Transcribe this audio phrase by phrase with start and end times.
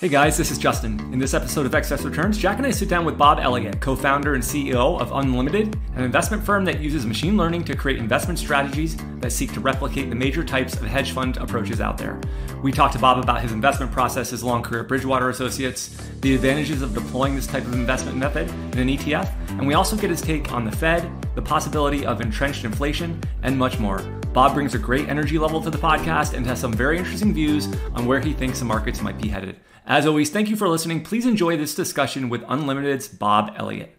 [0.00, 0.98] Hey guys, this is Justin.
[1.12, 3.94] In this episode of Excess Returns, Jack and I sit down with Bob Elliott, co
[3.94, 8.38] founder and CEO of Unlimited, an investment firm that uses machine learning to create investment
[8.38, 12.18] strategies that seek to replicate the major types of hedge fund approaches out there.
[12.62, 16.34] We talked to Bob about his investment process, his long career at Bridgewater Associates, the
[16.34, 20.08] advantages of deploying this type of investment method in an ETF, and we also get
[20.08, 24.02] his take on the Fed, the possibility of entrenched inflation, and much more.
[24.32, 27.66] Bob brings a great energy level to the podcast and has some very interesting views
[27.94, 29.56] on where he thinks the markets might be headed.
[29.86, 31.02] As always, thank you for listening.
[31.02, 33.98] Please enjoy this discussion with Unlimited's Bob Elliott.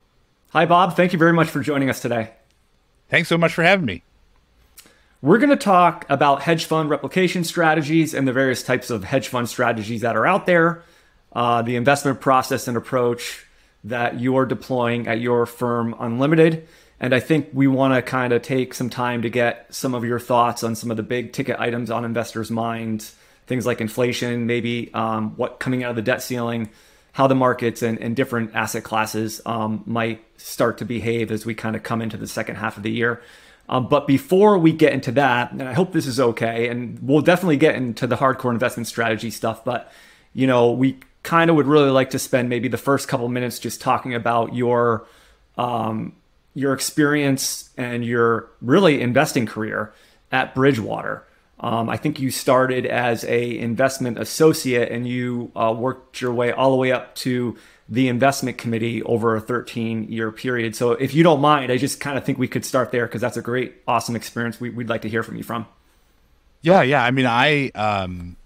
[0.52, 0.95] Hi, Bob.
[0.95, 2.31] Thank you very much for joining us today.
[3.09, 4.04] Thanks so much for having me.
[5.21, 9.27] We're going to talk about hedge fund replication strategies and the various types of hedge
[9.27, 10.85] fund strategies that are out there,
[11.34, 13.45] uh, the investment process and approach
[13.84, 16.70] that you're deploying at your firm, Unlimited.
[17.02, 20.05] And I think we want to kind of take some time to get some of
[20.05, 23.16] your thoughts on some of the big ticket items on investors' minds
[23.52, 26.70] things like inflation, maybe um, what coming out of the debt ceiling,
[27.12, 31.54] how the markets and, and different asset classes um, might start to behave as we
[31.54, 33.22] kind of come into the second half of the year.
[33.68, 37.22] Um, but before we get into that, and I hope this is okay, and we'll
[37.22, 39.91] definitely get into the hardcore investment strategy stuff, but
[40.34, 43.60] you know, we kind of would really like to spend maybe the first couple minutes
[43.60, 45.05] just talking about your
[45.57, 46.13] um,
[46.54, 49.94] your experience and your really investing career
[50.32, 51.26] at Bridgewater.
[51.60, 56.52] Um, I think you started as a investment associate and you uh, worked your way
[56.52, 57.55] all the way up to
[57.88, 60.76] the investment committee over a 13 year period.
[60.76, 63.22] So if you don't mind, I just kind of think we could start there because
[63.22, 65.68] that's a great, awesome experience we, would like to hear from you from.
[66.62, 67.03] Yeah, yeah.
[67.03, 68.38] I mean, I um,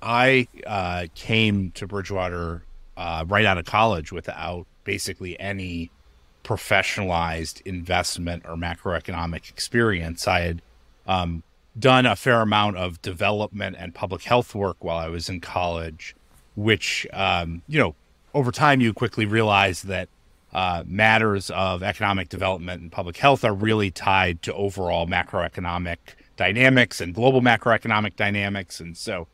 [0.00, 2.62] I uh, came to Bridgewater
[2.96, 5.90] uh, right out of college without basically any
[6.46, 10.28] professionalized investment or macroeconomic experience.
[10.28, 10.62] I had
[11.08, 11.42] um,
[11.76, 16.14] done a fair amount of development and public health work while I was in college,
[16.54, 17.96] which, um, you know,
[18.32, 20.08] over time you quickly realize that
[20.54, 25.96] uh, matters of economic development and public health are really tied to overall macroeconomic
[26.36, 28.78] dynamics and global macroeconomic dynamics.
[28.78, 29.26] And so,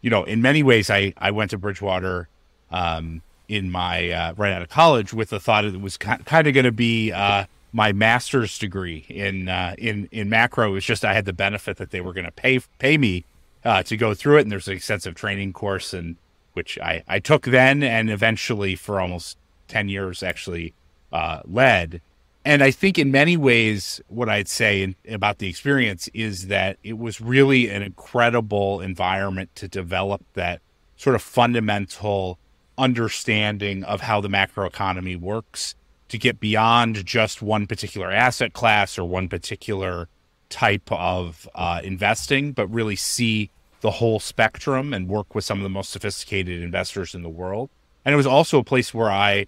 [0.00, 2.28] you know, in many ways, I, I went to Bridgewater
[2.72, 6.54] um, in my uh, right out of college with the thought it was kind of
[6.54, 11.14] going to be uh, my master's degree in uh, in in macro was just I
[11.14, 13.24] had the benefit that they were going to pay pay me
[13.64, 16.16] uh, to go through it, and there's an extensive training course, and
[16.54, 19.36] which I I took then, and eventually for almost
[19.68, 20.74] ten years actually
[21.12, 22.00] uh, led.
[22.46, 26.78] And I think in many ways, what I'd say in, about the experience is that
[26.84, 30.60] it was really an incredible environment to develop that
[30.96, 32.38] sort of fundamental
[32.78, 35.74] understanding of how the macroeconomy works
[36.08, 40.08] to get beyond just one particular asset class or one particular
[40.48, 43.50] type of uh, investing, but really see
[43.80, 47.70] the whole spectrum and work with some of the most sophisticated investors in the world.
[48.04, 49.46] And it was also a place where I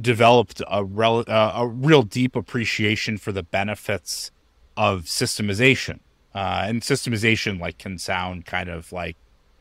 [0.00, 4.30] developed a, rel- uh, a real deep appreciation for the benefits
[4.76, 6.00] of systemization.
[6.34, 9.16] Uh, and systemization like can sound kind of like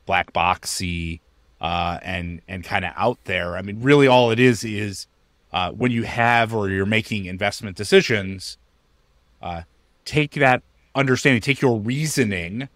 [0.05, 1.19] black boxy
[1.61, 3.57] uh, and and kind of out there.
[3.57, 5.07] I mean, really, all it is is
[5.51, 8.57] uh, when you have or you're making investment decisions,
[9.41, 9.63] uh,
[10.05, 10.63] take that
[10.95, 12.69] understanding, take your reasoning,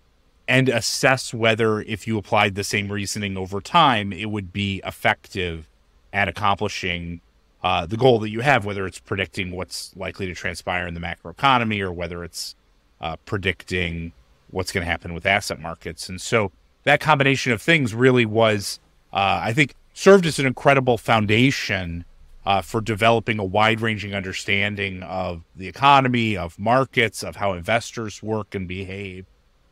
[0.47, 5.67] and assess whether if you applied the same reasoning over time, it would be effective
[6.13, 7.21] at accomplishing
[7.63, 10.99] uh, the goal that you have, whether it's predicting what's likely to transpire in the
[10.99, 12.55] macroeconomy or whether it's
[12.99, 14.11] uh, predicting
[14.49, 16.09] what's going to happen with asset markets.
[16.09, 16.51] And so
[16.83, 18.79] that combination of things really was,
[19.13, 22.05] uh, I think, served as an incredible foundation
[22.45, 28.23] uh, for developing a wide ranging understanding of the economy, of markets, of how investors
[28.23, 29.25] work and behave.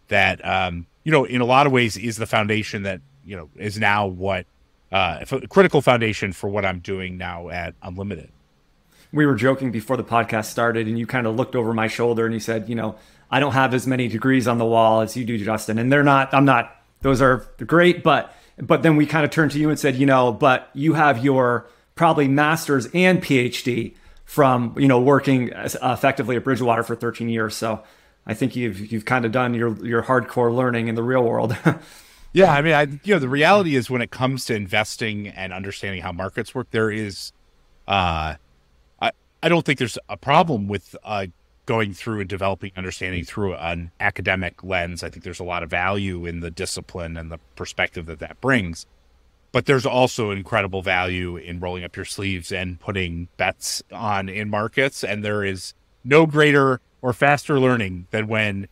[0.10, 3.50] That, um, you know, in a lot of ways is the foundation that, you know,
[3.56, 4.46] is now what
[4.92, 8.30] uh, a critical foundation for what I'm doing now at Unlimited.
[9.12, 12.26] We were joking before the podcast started, and you kind of looked over my shoulder
[12.26, 12.96] and you said, you know,
[13.32, 15.78] I don't have as many degrees on the wall as you do, Justin.
[15.78, 19.52] And they're not, I'm not, those are great, but, but then we kind of turned
[19.52, 23.94] to you and said, you know, but you have your, probably master's and PhD
[24.24, 27.56] from you know working effectively at Bridgewater for 13 years.
[27.56, 27.84] So
[28.28, 31.58] I think you've you've kind of done your your hardcore learning in the real world.
[32.34, 35.52] yeah, I mean, I you know the reality is when it comes to investing and
[35.52, 37.34] understanding how markets work, there is,
[37.88, 38.36] uh,
[39.02, 39.12] I
[39.42, 41.26] I don't think there's a problem with uh,
[41.70, 45.04] going through and developing understanding through an academic lens.
[45.04, 48.42] I think there's a lot of value in the discipline and the perspective that that
[48.42, 48.88] brings.
[49.52, 54.50] But there's also incredible value in rolling up your sleeves and putting bets on in
[54.50, 55.04] markets.
[55.04, 58.68] And there is no greater or faster learning than when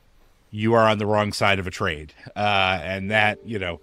[0.49, 2.15] you are on the wrong side of a trade.
[2.35, 3.79] Uh, and that, you know,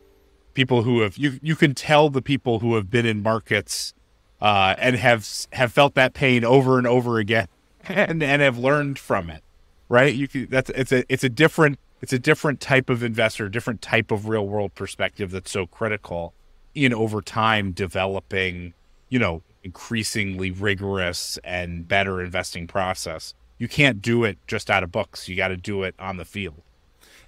[0.54, 3.94] people who have you you can tell the people who have been in markets
[4.40, 7.46] uh, and have have felt that pain over and over again
[7.88, 9.42] and and have learned from it,
[9.88, 10.14] right?
[10.14, 13.80] You can that's it's a it's a different it's a different type of investor, different
[13.80, 16.34] type of real world perspective that's so critical
[16.74, 18.74] in over time developing,
[19.08, 23.32] you know, increasingly rigorous and better investing process.
[23.58, 25.28] You can't do it just out of books.
[25.28, 26.60] You got to do it on the field.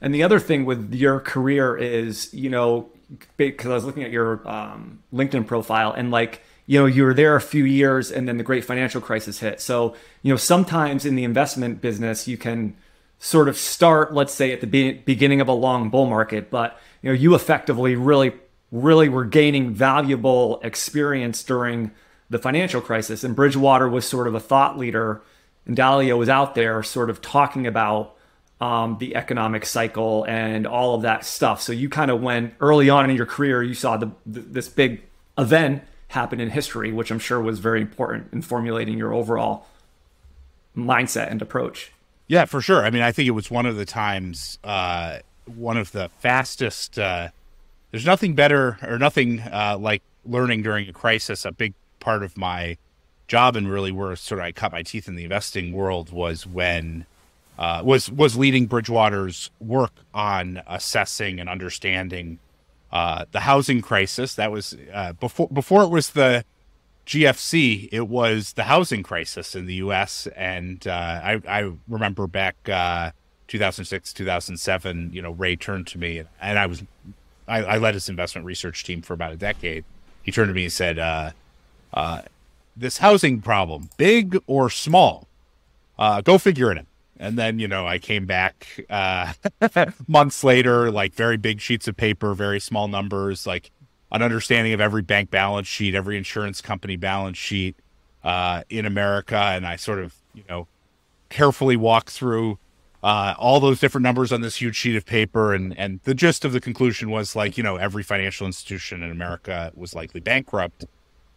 [0.00, 2.91] And the other thing with your career is, you know,
[3.37, 7.14] because I was looking at your um, LinkedIn profile and like you know you were
[7.14, 9.60] there a few years and then the great financial crisis hit.
[9.60, 12.76] So you know sometimes in the investment business you can
[13.18, 16.78] sort of start let's say at the be- beginning of a long bull market but
[17.00, 18.32] you know you effectively really
[18.72, 21.92] really were gaining valuable experience during
[22.28, 23.22] the financial crisis.
[23.24, 25.22] And bridgewater was sort of a thought leader
[25.64, 28.14] and dalio was out there sort of talking about
[28.60, 31.60] um, the economic cycle and all of that stuff.
[31.60, 34.69] So you kind of went early on in your career you saw the, the this
[34.69, 35.02] big
[35.36, 39.67] event happened in history, which I'm sure was very important in formulating your overall
[40.76, 41.93] mindset and approach.
[42.29, 42.85] Yeah, for sure.
[42.85, 46.99] I mean, I think it was one of the times, uh, one of the fastest.
[46.99, 47.29] Uh,
[47.91, 51.44] there's nothing better or nothing uh, like learning during a crisis.
[51.44, 52.79] A big part of my
[53.29, 56.47] job and really where sort of I cut my teeth in the investing world was
[56.47, 57.06] when
[57.58, 62.38] uh, was was leading Bridgewater's work on assessing and understanding
[62.92, 64.34] uh, the housing crisis.
[64.34, 66.44] That was uh, before before it was the
[67.06, 67.88] GFC.
[67.92, 70.26] It was the housing crisis in the U.S.
[70.36, 73.10] And uh, I, I, remember back uh,
[73.48, 75.10] 2006, 2007.
[75.12, 76.82] You know, Ray turned to me, and I was
[77.48, 79.84] I, I, led his investment research team for about a decade.
[80.22, 81.32] He turned to me and said, uh,
[82.76, 85.28] "This housing problem, big or small,
[85.98, 86.86] go figure it out."
[87.18, 89.32] And then, you know, I came back uh,
[90.08, 93.70] months later, like very big sheets of paper, very small numbers, like
[94.12, 97.76] an understanding of every bank balance sheet, every insurance company balance sheet
[98.22, 99.36] uh, in America.
[99.36, 100.68] And I sort of, you know,
[101.28, 102.58] carefully walked through
[103.02, 105.54] uh, all those different numbers on this huge sheet of paper.
[105.54, 109.10] And, and the gist of the conclusion was like, you know, every financial institution in
[109.10, 110.84] America was likely bankrupt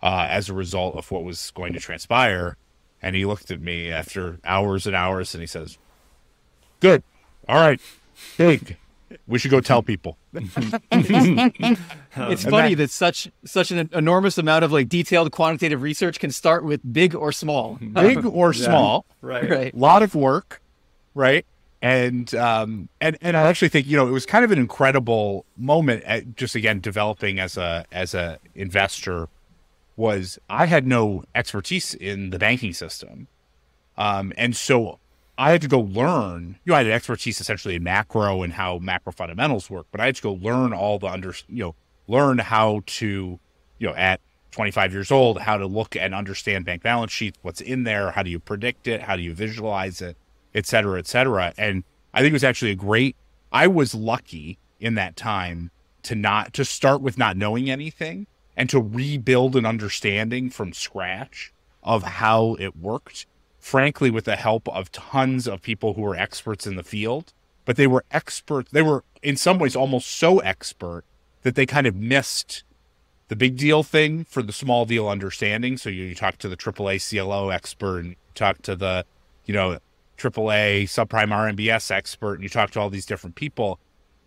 [0.02, 2.58] uh, as a result of what was going to transpire.
[3.02, 5.78] And he looked at me after hours and hours and he says,
[6.80, 7.04] Good.
[7.48, 7.80] All right.
[8.38, 8.78] Big.
[9.28, 10.18] We should go tell people.
[10.34, 10.54] it's
[12.44, 16.64] funny that, that, such such an enormous amount of like detailed quantitative research can start
[16.64, 17.80] with big or small.
[17.94, 19.06] Big or yeah, small.
[19.22, 19.50] Right.
[19.50, 19.74] Right.
[19.74, 20.62] A lot of work.
[21.16, 21.44] Right.
[21.82, 25.44] And um and and I actually think you know it was kind of an incredible
[25.58, 29.28] moment at just again developing as a as a investor
[30.00, 33.28] was I had no expertise in the banking system.
[33.98, 34.98] Um, and so
[35.38, 38.80] I had to go learn, you know, I had expertise essentially in macro and how
[38.80, 41.76] macro fundamentals work, but I had to go learn all the under, you know,
[42.08, 43.40] learn how to,
[43.78, 47.62] you know, at 25 years old, how to look and understand bank balance sheets, what's
[47.62, 50.16] in there, how do you predict it, how do you visualize it,
[50.56, 51.54] et cetera, et cetera.
[51.58, 53.18] And I think it was actually a great,
[53.52, 55.72] I was lucky in that time
[56.04, 58.28] to not, to start with not knowing anything
[58.60, 63.26] and to rebuild an understanding from scratch of how it worked,
[63.58, 67.32] frankly, with the help of tons of people who were experts in the field.
[67.64, 71.06] But they were experts, they were in some ways almost so expert
[71.44, 72.64] that they kind of missed
[73.30, 75.78] the big deal thing for the small deal understanding.
[75.78, 79.06] So you, you talk to the AAA CLO expert and talk to the,
[79.46, 79.80] you know,
[80.18, 83.80] AAA subprime RMBS expert and you talk to all these different people.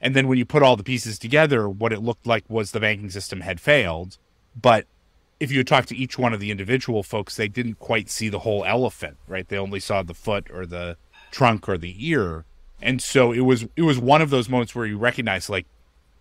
[0.03, 2.81] And then when you put all the pieces together, what it looked like was the
[2.81, 4.19] banking system had failed.
[4.61, 4.87] But
[5.39, 8.41] if you talk to each one of the individual folks, they didn't quite see the
[8.41, 9.49] whole elephant, right?
[9.49, 10.97] They only saw the foot or the
[11.31, 12.45] trunk or the ear.
[12.81, 15.67] And so it was it was one of those moments where you recognize like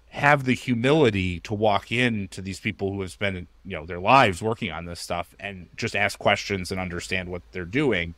[0.09, 3.99] have the humility to walk in to these people who have spent you know their
[3.99, 8.13] lives working on this stuff and just ask questions and understand what they're doing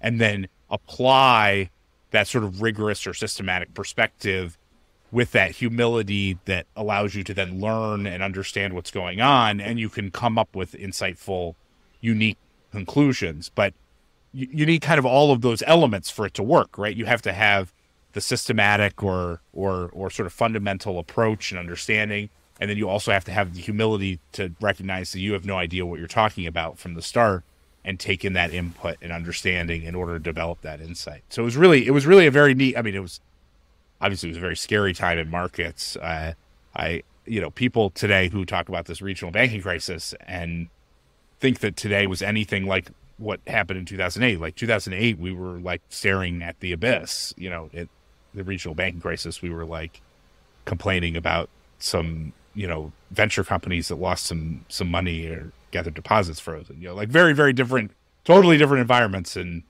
[0.00, 1.70] and then apply
[2.10, 4.58] that sort of rigorous or systematic perspective
[5.12, 9.80] with that humility that allows you to then learn and understand what's going on and
[9.80, 11.54] you can come up with insightful
[12.00, 12.38] unique
[12.70, 13.74] conclusions but
[14.32, 17.06] you, you, need kind of all of those elements for it to work right you
[17.06, 17.72] have to have
[18.12, 22.28] the systematic or or or sort of fundamental approach and understanding
[22.60, 25.56] and then you also have to have the humility to recognize that you have no
[25.56, 27.42] idea what you're talking about from the start
[27.84, 31.22] and take in that input and understanding in order to develop that insight.
[31.30, 32.76] So it was really it was really a very neat.
[32.76, 33.20] I mean, it was
[34.00, 35.96] obviously it was a very scary time in markets.
[35.96, 36.34] Uh,
[36.74, 40.68] I you know people today who talk about this regional banking crisis and
[41.38, 44.40] think that today was anything like what happened in 2008.
[44.40, 47.34] Like 2008, we were like staring at the abyss.
[47.36, 47.88] You know, it,
[48.34, 50.00] the regional banking crisis, we were like
[50.64, 55.92] complaining about some you know venture companies that lost some some money or got their
[55.92, 56.80] deposits frozen.
[56.80, 57.92] You know, like very very different,
[58.24, 59.62] totally different environments, and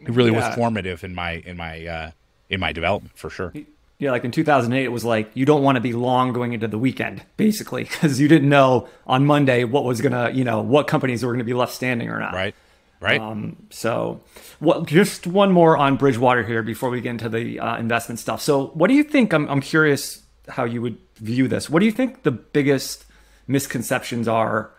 [0.00, 0.48] it really yeah.
[0.48, 2.10] was formative in my in my uh,
[2.52, 3.52] in my development for sure.
[3.98, 6.68] Yeah, like in 2008, it was like you don't want to be long going into
[6.68, 10.86] the weekend, basically, because you didn't know on Monday what was gonna, you know, what
[10.86, 12.34] companies were going to be left standing or not.
[12.34, 12.54] Right.
[13.00, 13.20] Right.
[13.20, 14.20] Um, so,
[14.60, 14.86] what?
[14.86, 18.40] Just one more on Bridgewater here before we get into the uh, investment stuff.
[18.40, 19.32] So, what do you think?
[19.32, 21.68] I'm, I'm curious how you would view this.
[21.68, 23.04] What do you think the biggest
[23.48, 24.70] misconceptions are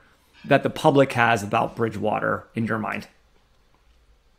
[0.45, 3.09] that the public has about Bridgewater in your mind?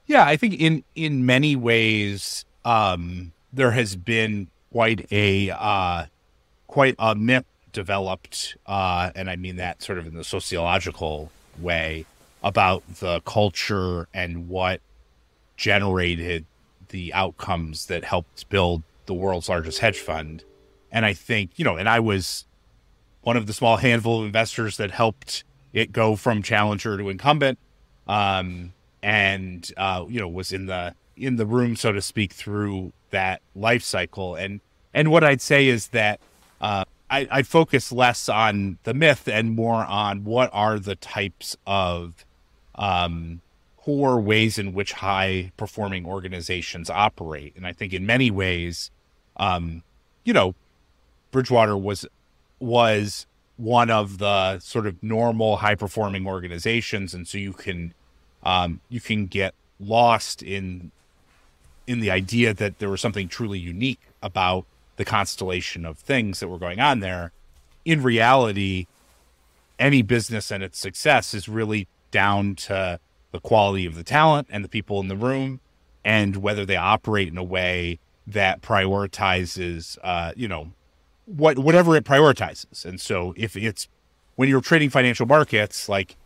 [0.07, 6.07] Yeah, I think in in many ways um, there has been quite a uh,
[6.67, 12.07] quite a myth developed, uh, and I mean that sort of in the sociological way
[12.43, 14.81] about the culture and what
[15.57, 16.45] generated
[16.89, 20.45] the outcomes that helped build the world's largest hedge fund.
[20.93, 22.45] And I think, you know, and I was
[23.23, 25.43] one of the small handful of investors that helped
[25.73, 27.59] it go from challenger to incumbent.
[28.07, 32.93] Um, and, uh, you know, was in the, in the room, so to speak, through
[33.11, 34.35] that life cycle.
[34.35, 34.61] And,
[34.93, 36.21] and what I'd say is that,
[36.61, 41.57] uh, I, I focus less on the myth and more on what are the types
[41.67, 42.25] of
[42.75, 43.41] um,
[43.77, 47.55] core ways in which high performing organizations operate.
[47.57, 48.91] And I think in many ways,
[49.37, 49.83] um,
[50.25, 50.55] you know,
[51.31, 52.07] Bridgewater was
[52.59, 57.93] was one of the sort of normal high performing organizations, and so you can
[58.43, 60.91] um, you can get lost in
[61.87, 64.65] in the idea that there was something truly unique about
[64.97, 67.33] the constellation of things that were going on there.
[67.85, 68.87] In reality,
[69.79, 72.99] any business and its success is really down to
[73.33, 75.61] the quality of the talent and the people in the room
[76.05, 80.71] and whether they operate in a way that prioritizes uh, you know
[81.27, 83.89] what whatever it prioritizes and so if it's
[84.37, 86.17] when you're trading financial markets like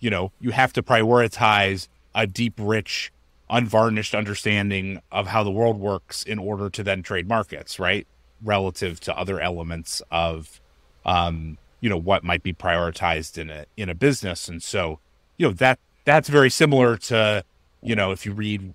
[0.00, 3.10] you know you have to prioritize a deep rich
[3.50, 8.06] unvarnished understanding of how the world works in order to then trade markets right
[8.42, 10.60] relative to other elements of
[11.04, 14.98] um, you know what might be prioritized in a in a business and so
[15.36, 17.44] you know that that's very similar to
[17.82, 18.74] you know if you read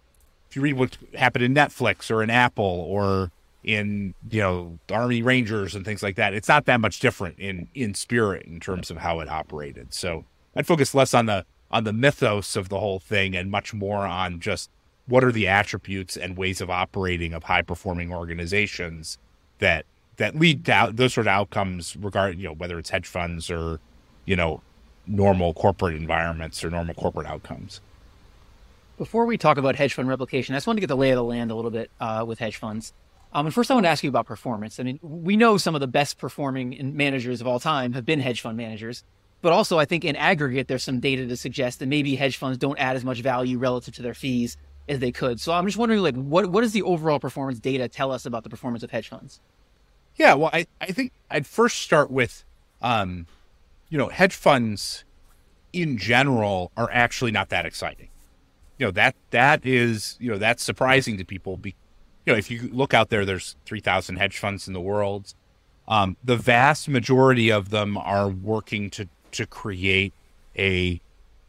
[0.49, 3.31] if you read what happened in Netflix or in Apple or
[3.63, 6.33] in you know Army Rangers and things like that.
[6.33, 9.93] It's not that much different in in spirit in terms of how it operated.
[9.93, 10.25] So
[10.55, 14.05] I'd focus less on the on the mythos of the whole thing and much more
[14.05, 14.69] on just
[15.07, 19.17] what are the attributes and ways of operating of high performing organizations
[19.59, 19.85] that
[20.17, 23.79] that lead to those sort of outcomes regard you know whether it's hedge funds or
[24.25, 24.61] you know
[25.07, 27.81] normal corporate environments or normal corporate outcomes.
[28.97, 31.15] Before we talk about hedge fund replication, I just want to get the lay of
[31.15, 32.93] the land a little bit uh, with hedge funds.
[33.33, 34.79] Um, and first, I want to ask you about performance.
[34.79, 38.19] I mean, we know some of the best performing managers of all time have been
[38.19, 39.03] hedge fund managers,
[39.43, 42.57] but also I think in aggregate, there's some data to suggest that maybe hedge funds
[42.57, 44.57] don't add as much value relative to their fees
[44.89, 45.39] as they could.
[45.39, 48.43] So I'm just wondering, like, what what does the overall performance data tell us about
[48.43, 49.39] the performance of hedge funds?
[50.15, 52.43] Yeah, well, I, I think I'd first start with
[52.81, 53.27] um,
[53.89, 55.05] you know, hedge funds
[55.71, 58.09] in general are actually not that exciting.
[58.77, 61.57] You know, that that is, you know, that's surprising to people.
[61.57, 61.75] Be,
[62.25, 65.33] you know, if you look out there, there's 3,000 hedge funds in the world.
[65.87, 70.13] Um, the vast majority of them are working to to create
[70.57, 71.01] a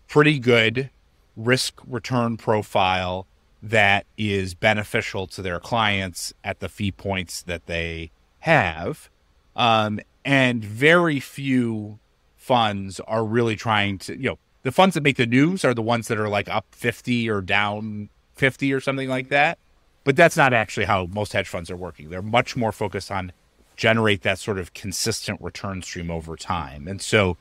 [0.08, 0.90] pretty good
[1.36, 3.26] risk return profile
[3.62, 8.10] that is beneficial to their clients at the fee points that they
[8.40, 9.08] have.
[9.56, 11.98] Um, and very few
[12.36, 15.82] funds are really trying to, you know, the funds that make the news are the
[15.82, 19.58] ones that are like up 50 or down 50 or something like that.
[20.04, 22.10] But that's not actually how most hedge funds are working.
[22.10, 23.32] They're much more focused on
[23.76, 26.86] generate that sort of consistent return stream over time.
[26.86, 27.36] And so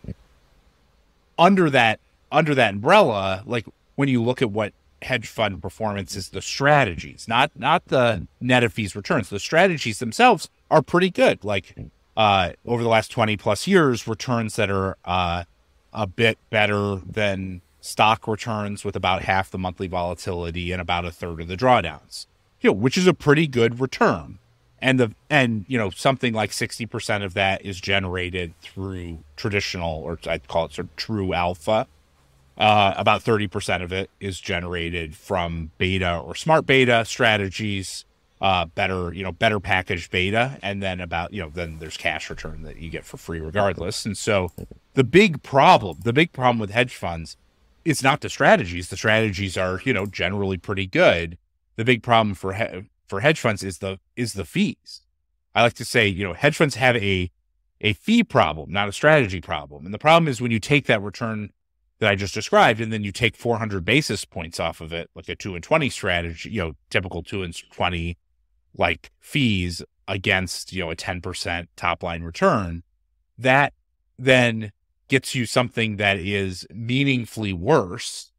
[1.37, 1.99] under that
[2.31, 4.73] under that umbrella, like when you look at what
[5.03, 9.29] hedge fund performance is the strategies, not not the net of fees returns.
[9.29, 11.43] The strategies themselves are pretty good.
[11.43, 11.75] Like
[12.17, 15.43] uh, over the last 20 plus years, returns that are uh,
[15.91, 21.11] a bit better than stock returns with about half the monthly volatility and about a
[21.11, 22.27] third of the drawdowns,
[22.61, 24.39] you know, which is a pretty good return.
[24.83, 30.01] And the and you know something like sixty percent of that is generated through traditional,
[30.03, 31.87] or I'd call it sort of true alpha.
[32.57, 38.05] uh, about 30% of it is generated from beta or smart beta strategies,
[38.41, 40.59] uh, better, you know, better packaged beta.
[40.61, 44.05] And then about, you know, then there's cash return that you get for free regardless.
[44.05, 44.51] And so
[44.93, 47.37] the big problem, the big problem with hedge funds
[47.85, 48.89] is not the strategies.
[48.89, 51.39] The strategies are, you know, generally pretty good.
[51.77, 55.01] The big problem for, he- for hedge funds is the, is the fees.
[55.53, 57.29] I like to say, you know, hedge funds have a,
[57.79, 59.85] a fee problem, not a strategy problem.
[59.85, 61.51] And the problem is when you take that return
[61.99, 65.29] that I just described, and then you take 400 basis points off of it, like
[65.29, 68.17] a two and 20 strategy, you know, typical two and 20
[68.75, 72.81] like fees against, you know, a 10% top line return,
[73.37, 73.73] that
[74.17, 74.71] then
[75.07, 78.31] gets you something that is meaningfully worse.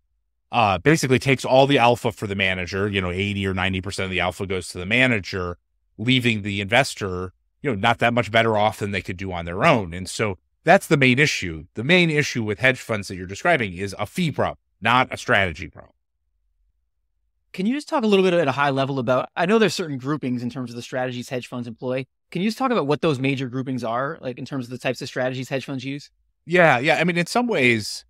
[0.54, 4.10] Uh, basically takes all the alpha for the manager, you know, 80 or 90% of
[4.10, 5.58] the alpha goes to the manager,
[5.98, 9.46] leaving the investor, you know, not that much better off than they could do on
[9.46, 9.92] their own.
[9.92, 11.64] And so that's the main issue.
[11.74, 15.16] The main issue with hedge funds that you're describing is a fee problem, not a
[15.16, 15.90] strategy problem.
[17.52, 19.30] Can you just talk a little bit at a high level about?
[19.34, 22.06] I know there's certain groupings in terms of the strategies hedge funds employ.
[22.30, 24.78] Can you just talk about what those major groupings are, like in terms of the
[24.78, 26.10] types of strategies hedge funds use?
[26.46, 26.98] Yeah, yeah.
[26.98, 28.04] I mean, in some ways,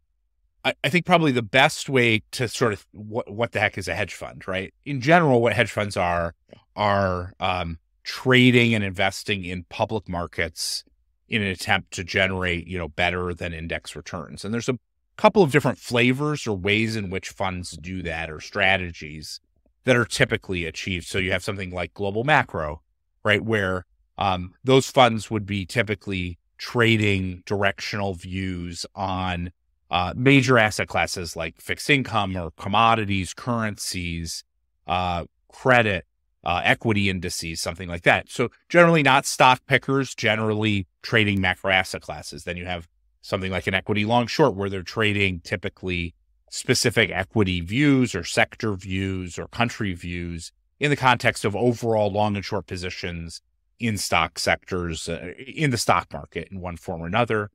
[0.65, 3.89] I, I think probably the best way to sort of what what the heck is
[3.89, 4.73] a hedge fund, right?
[4.85, 6.35] In general, what hedge funds are
[6.77, 10.85] are um, trading and investing in public markets
[11.29, 14.45] in an attempt to generate, you know, better than index returns.
[14.45, 14.79] And there's a
[15.17, 19.41] couple of different flavors or ways in which funds do that or strategies
[19.85, 21.07] that are typically achieved.
[21.07, 22.83] So you have something like global macro,
[23.25, 23.87] right, where
[24.19, 29.51] um, those funds would be typically trading directional views on
[29.95, 34.43] uh, major asset classes like fixed income or commodities, currencies,
[34.89, 36.05] uh, credit,
[36.43, 38.29] uh, equity indices, something like that.
[38.29, 42.43] So generally not stock pickers, generally trading macro asset classes.
[42.43, 42.89] Then you have
[43.23, 46.13] something like an equity long short where they're trading typically
[46.51, 52.35] specific equity views or sector views or country views in the context of overall long
[52.35, 53.43] and short positions
[53.79, 57.53] in stock sectors uh, in the stock market in one form or another.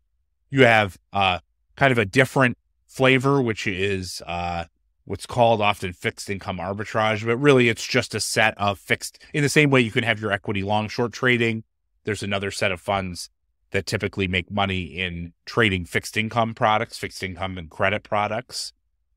[0.49, 1.39] You have uh,
[1.79, 4.65] kind of a different flavor, which is uh,
[5.05, 9.41] what's called often fixed income arbitrage, but really it's just a set of fixed in
[9.43, 11.63] the same way you can have your equity long short trading.
[12.03, 13.29] There's another set of funds
[13.71, 18.73] that typically make money in trading fixed income products, fixed income and credit products.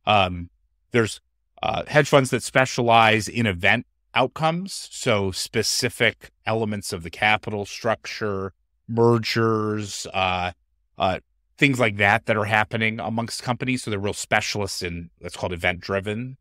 [0.06, 0.48] Um,
[0.92, 1.20] there's
[1.64, 8.52] uh, hedge funds that specialize in event outcomes, so specific elements of the capital structure,
[8.86, 10.52] mergers, uh,
[10.96, 11.18] uh,
[11.62, 13.84] things like that that are happening amongst companies.
[13.84, 16.36] So they're real specialists in that's called event driven.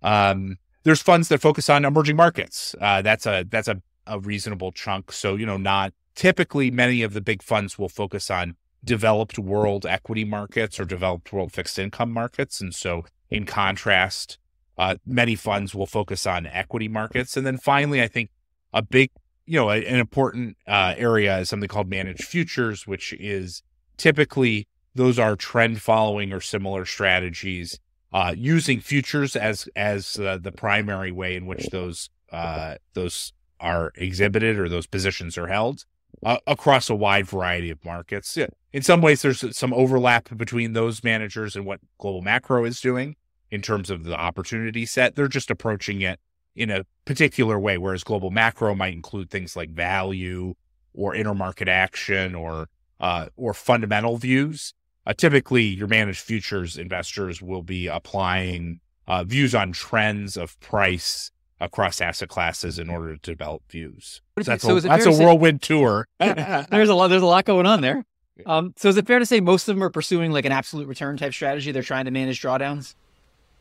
[0.00, 2.74] Um, there's funds that focus on emerging markets.
[2.80, 5.12] Uh, that's a that's a, a reasonable chunk.
[5.12, 9.84] So you know, not typically many of the big funds will focus on developed world
[9.84, 12.62] equity markets or developed world fixed income markets.
[12.62, 14.38] And so, in contrast,
[14.78, 17.36] uh, many funds will focus on equity markets.
[17.36, 18.30] And then finally, I think
[18.72, 19.10] a big,
[19.44, 23.62] you know, an important uh, area is something called managed futures, which is
[23.96, 27.78] typically those are trend following or similar strategies
[28.12, 33.92] uh, using futures as as uh, the primary way in which those uh, those are
[33.94, 35.84] exhibited or those positions are held
[36.24, 38.36] uh, across a wide variety of markets.
[38.36, 38.48] Yeah.
[38.72, 43.16] In some ways, there's some overlap between those managers and what global macro is doing
[43.50, 45.14] in terms of the opportunity set.
[45.14, 46.18] They're just approaching it
[46.54, 50.54] in a particular way, whereas global macro might include things like value
[50.94, 52.68] or intermarket action or
[53.02, 54.72] uh, or fundamental views.
[55.04, 61.32] Uh, typically, your managed futures investors will be applying uh, views on trends of price
[61.60, 64.22] across asset classes in order to develop views.
[64.36, 66.06] That's so a, that's a say, whirlwind tour.
[66.18, 67.08] there's a lot.
[67.08, 68.04] There's a lot going on there.
[68.46, 70.88] Um, so is it fair to say most of them are pursuing like an absolute
[70.88, 71.72] return type strategy?
[71.72, 72.94] They're trying to manage drawdowns.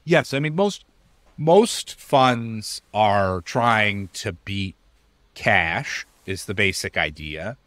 [0.03, 0.85] Yes, I mean most
[1.37, 4.75] most funds are trying to beat
[5.33, 7.57] cash is the basic idea.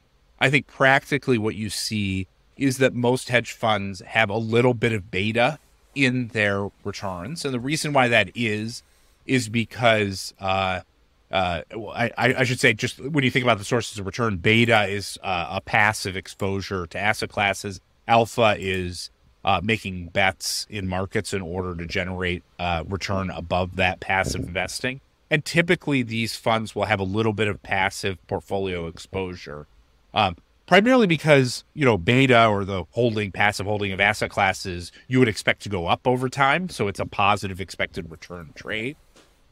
[0.44, 2.26] I think practically what you see
[2.58, 5.58] is that most hedge funds have a little bit of beta
[5.94, 8.82] in their returns, and the reason why that is
[9.24, 10.80] is because uh,
[11.30, 11.62] uh,
[11.94, 15.18] I, I, should say just when you think about the sources of return, beta is
[15.22, 17.80] uh, a passive exposure to asset classes.
[18.06, 19.08] Alpha is
[19.46, 25.00] uh, making bets in markets in order to generate uh, return above that passive investing.
[25.30, 29.66] And typically, these funds will have a little bit of passive portfolio exposure,
[30.14, 35.18] um, primarily because you know beta or the holding passive holding of asset classes you
[35.18, 38.96] would expect to go up over time, so it's a positive expected return trade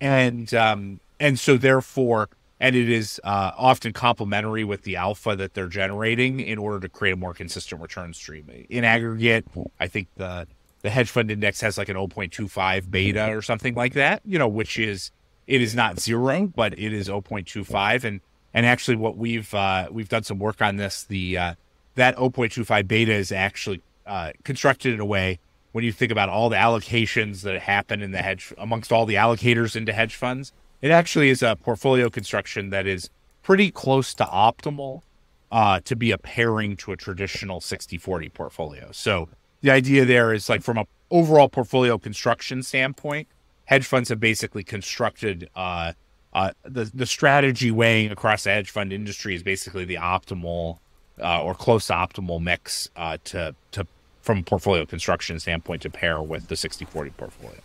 [0.03, 5.55] and um, and so therefore, and it is uh, often complementary with the alpha that
[5.55, 8.51] they're generating in order to create a more consistent return stream.
[8.69, 9.47] In aggregate,
[9.79, 10.49] I think the
[10.83, 14.49] the hedge fund index has like an 0.25 beta or something like that, you know,
[14.49, 15.13] which is
[15.47, 18.03] it is not zero, but it is 0.25.
[18.03, 18.21] And
[18.55, 21.05] and actually, what we've uh, we've done some work on this.
[21.05, 21.55] The uh,
[21.95, 25.39] that 0.25 beta is actually uh, constructed in a way
[25.73, 29.15] when you think about all the allocations that happen in the hedge amongst all the
[29.15, 30.53] allocators into hedge funds.
[30.81, 33.09] It actually is a portfolio construction that is
[33.43, 35.03] pretty close to optimal
[35.51, 38.89] uh, to be a pairing to a traditional 60-40 portfolio.
[38.93, 39.29] So
[39.61, 43.29] the idea there is like from a overall portfolio construction standpoint,
[43.67, 45.93] hedge funds have basically constructed uh,
[46.33, 50.79] uh, the the strategy weighing across the hedge fund industry is basically the optimal
[51.21, 53.87] uh, or close to optimal mix uh, to to
[54.23, 57.59] from a portfolio construction standpoint to pair with the 60-40 portfolio.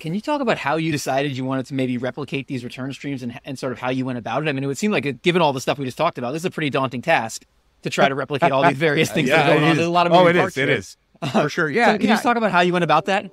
[0.00, 3.22] Can you talk about how you decided you wanted to maybe replicate these return streams
[3.22, 4.48] and, and sort of how you went about it?
[4.48, 6.42] I mean, it would seem like, given all the stuff we just talked about, this
[6.42, 7.44] is a pretty daunting task
[7.82, 9.76] to try to replicate all these various things yeah, that are going on.
[9.76, 10.96] There's a lot of oh, it is, it is
[11.32, 11.70] for sure.
[11.70, 12.08] Yeah, so can yeah.
[12.08, 13.30] you just talk about how you went about that?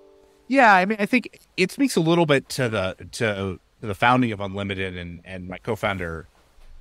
[0.47, 4.31] Yeah, I mean, I think it speaks a little bit to the to the founding
[4.31, 6.27] of Unlimited and and my co-founder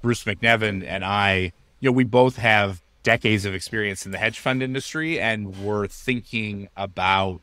[0.02, 1.52] Bruce McNevin and I.
[1.80, 5.86] You know, we both have decades of experience in the hedge fund industry, and we're
[5.86, 7.40] thinking about,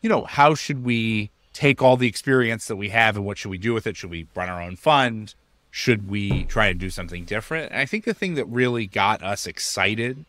[0.00, 3.50] you know, how should we take all the experience that we have and what should
[3.50, 3.96] we do with it?
[3.96, 5.34] Should we run our own fund?
[5.70, 7.72] Should we try to do something different?
[7.72, 10.24] And I think the thing that really got us excited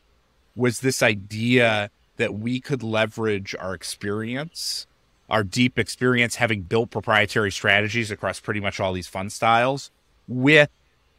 [0.56, 4.88] was this idea that we could leverage our experience
[5.30, 9.92] our deep experience having built proprietary strategies across pretty much all these fund styles
[10.28, 10.70] with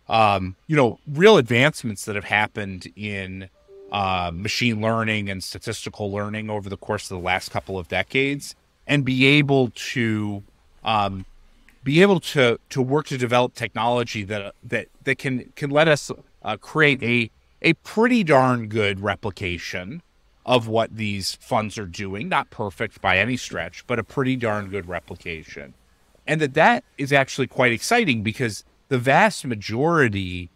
[0.08, 3.48] um, you know real advancements that have happened in
[3.90, 8.54] uh, machine learning and statistical learning over the course of the last couple of decades
[8.86, 10.42] and be able to
[10.84, 11.24] um,
[11.82, 16.10] be able to to work to develop technology that that that can can let us
[16.42, 17.30] uh, create a
[17.62, 20.02] a pretty darn good replication
[20.46, 22.28] of what these funds are doing.
[22.28, 25.74] Not perfect by any stretch, but a pretty darn good replication.
[26.26, 30.48] And that that is actually quite exciting because the vast majority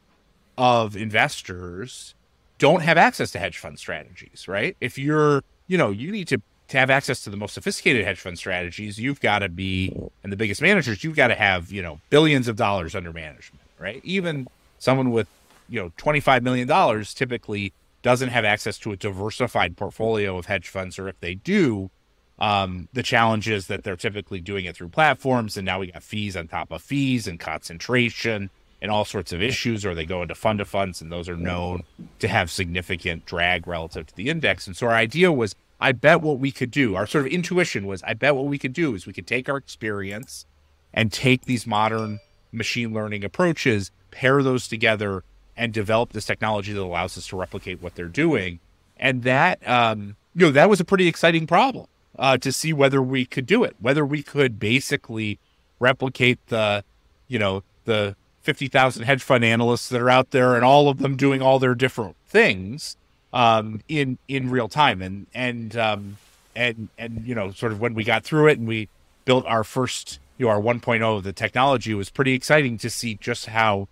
[0.57, 2.15] of investors
[2.59, 4.77] don't have access to hedge fund strategies, right?
[4.81, 8.21] If you're, you know, you need to, to have access to the most sophisticated hedge
[8.21, 11.83] fund strategies, you've got to be, and the biggest managers, you've got to have, you
[11.83, 14.01] know, billions of dollars under management, right?
[14.05, 14.47] Even
[14.79, 15.27] someone with,
[15.69, 20.99] you know, $25 million typically doesn't have access to a diversified portfolio of hedge funds,
[20.99, 21.91] or if they do,
[22.39, 26.03] um, the challenge is that they're typically doing it through platforms, and now we got
[26.03, 28.51] fees on top of fees and concentration
[28.83, 31.37] and all sorts of issues, or they go into fund of funds, and those are
[31.37, 31.83] known
[32.19, 34.67] to have significant drag relative to the index.
[34.67, 37.87] And so our idea was, I bet what we could do, our sort of intuition
[37.87, 40.47] was, I bet what we could do is we could take our experience
[40.95, 42.21] and take these modern
[42.53, 45.25] machine learning approaches, pair those together,
[45.61, 48.59] and develop this technology that allows us to replicate what they're doing.
[48.97, 51.87] And that, um, you know, that was a pretty exciting problem
[52.19, 55.39] uh, to see whether we could do it, whether we could basically
[55.79, 56.83] replicate the,
[57.29, 61.15] you know, the 50,000 hedge fund analysts that are out there and all of them
[61.15, 62.97] doing all their different things
[63.35, 65.03] um, in in real time.
[65.03, 66.17] And and um,
[66.57, 68.89] and and you know, sort of when we got through it and we
[69.27, 73.17] built our first, you know, our 1.0, of the technology was pretty exciting to see
[73.17, 73.89] just how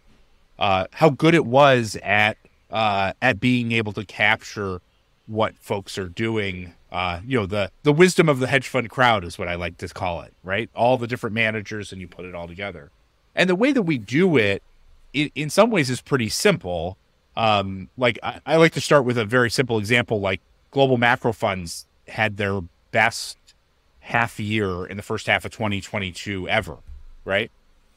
[0.58, 2.36] uh, how good it was at
[2.70, 4.80] uh, at being able to capture
[5.26, 6.74] what folks are doing.
[6.90, 9.76] Uh, you know, the the wisdom of the hedge fund crowd is what I like
[9.78, 10.70] to call it, right?
[10.74, 12.90] All the different managers, and you put it all together.
[13.34, 14.62] And the way that we do it,
[15.12, 16.96] it in some ways, is pretty simple.
[17.36, 20.40] Um, like I, I like to start with a very simple example, like
[20.70, 23.36] global macro funds had their best
[24.00, 26.78] half year in the first half of 2022 ever,
[27.24, 27.50] right?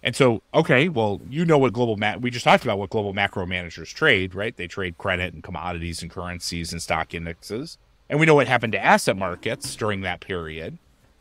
[0.04, 3.14] And so, okay, well, you know what global ma- we just talked about what global
[3.14, 4.56] macro managers trade, right?
[4.56, 7.78] They trade credit and commodities and currencies and stock indexes.
[8.10, 10.80] And we know what happened to asset markets during that period,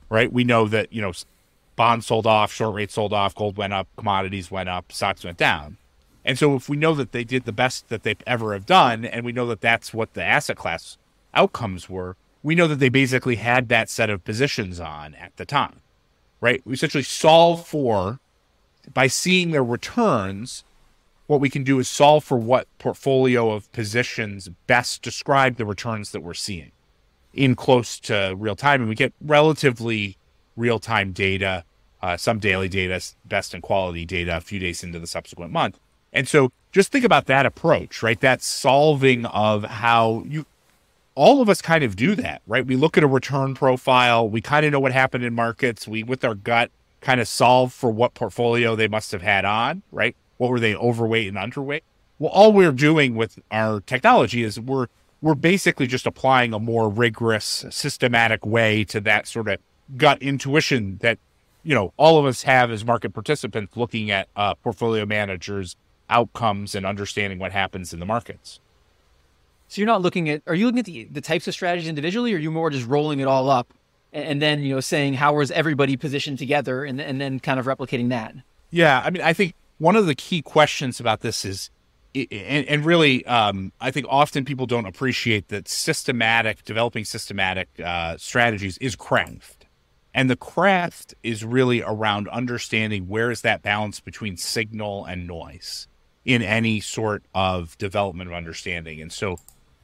[0.09, 0.33] right?
[0.33, 1.13] We know that, you know,
[1.77, 5.39] bonds sold off, short rates sold off, gold went up, commodities went up, stocks went
[5.39, 5.77] down.
[6.25, 9.05] And so if we know that they did the best that they ever have done
[9.05, 10.97] and we know that that's what the asset class
[11.35, 15.45] outcomes were, we know that they basically had that set of positions on at the
[15.45, 15.81] time.
[16.41, 16.63] Right?
[16.65, 18.21] We essentially solve for
[18.93, 20.65] by seeing their returns,
[21.27, 26.11] what we can do is solve for what portfolio of positions best describe the returns
[26.13, 26.73] that we're seeing
[27.33, 28.81] in close to real time.
[28.81, 30.17] And we get relatively
[30.57, 31.65] real time data,
[32.03, 35.79] uh, some daily data, best in quality data a few days into the subsequent month.
[36.13, 38.19] And so just think about that approach, right?
[38.21, 40.47] That solving of how you,
[41.15, 42.67] all of us kind of do that, right?
[42.67, 44.29] We look at a return profile.
[44.29, 45.87] We kind of know what happened in markets.
[45.87, 46.71] We, with our gut,
[47.01, 50.17] kind of solve for what portfolio they must have had on, right?
[50.39, 51.83] What were they overweight and underweight?
[52.19, 54.89] Well, all we're doing with our technology is we're
[55.23, 59.59] we're basically just applying a more rigorous, systematic way to that sort of
[59.97, 61.19] gut intuition that
[61.63, 65.77] you know all of us have as market participants looking at uh, portfolio managers
[66.09, 68.61] outcomes and understanding what happens in the markets
[69.69, 72.33] so you're not looking at are you looking at the, the types of strategies individually
[72.33, 73.73] or are you more just rolling it all up
[74.13, 77.67] and, then you know saying how is everybody positioned together and, and then kind of
[77.67, 78.35] replicating that
[78.71, 81.71] yeah i mean i think one of the key questions about this is
[82.15, 88.17] and, and really um, i think often people don't appreciate that systematic developing systematic uh,
[88.17, 89.61] strategies is craft
[90.13, 95.87] and the craft is really around understanding where is that balance between signal and noise
[96.25, 99.01] in any sort of development of understanding.
[99.01, 99.39] And so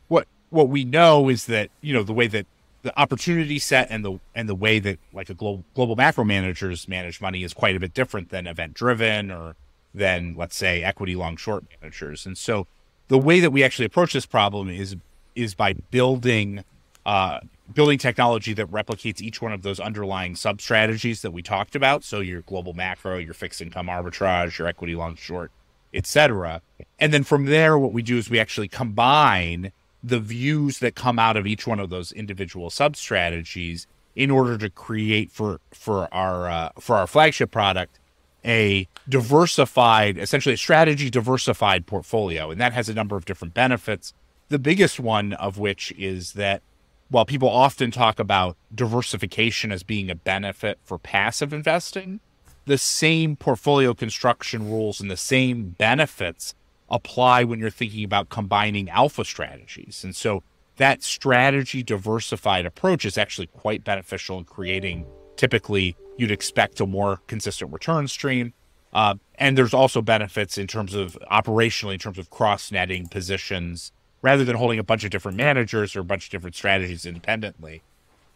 [0.09, 2.47] what what we know is that, you know, the way that
[2.87, 6.87] the opportunity set and the and the way that like a global global macro managers
[6.87, 9.57] manage money is quite a bit different than event driven or
[9.93, 12.25] than let's say equity long short managers.
[12.27, 12.69] And so
[13.09, 14.95] the way that we actually approach this problem is
[15.35, 16.63] is by building
[17.05, 17.41] uh,
[17.75, 22.05] building technology that replicates each one of those underlying sub strategies that we talked about.
[22.05, 25.51] So your global macro, your fixed income arbitrage, your equity long short,
[25.93, 26.63] etc.
[27.01, 29.73] And then from there, what we do is we actually combine
[30.07, 34.57] the views that come out of each one of those individual sub strategies in order
[34.57, 37.99] to create for for our uh, for our flagship product
[38.45, 44.15] a diversified, essentially a strategy diversified portfolio, and that has a number of different benefits.
[44.49, 46.63] The biggest one of which is that
[47.09, 52.21] while people often talk about diversification as being a benefit for passive investing,
[52.67, 56.55] the same portfolio construction rules and the same benefits
[56.89, 60.05] apply when you're thinking about combining alpha strategies.
[60.05, 60.43] And so
[60.77, 67.21] that strategy diversified approach is actually quite beneficial in creating typically you'd expect a more
[67.27, 68.53] consistent return stream.
[68.93, 73.93] Uh, and there's also benefits in terms of operationally, in terms of cross netting positions
[74.23, 77.83] rather than holding a bunch of different managers or a bunch of different strategies independently.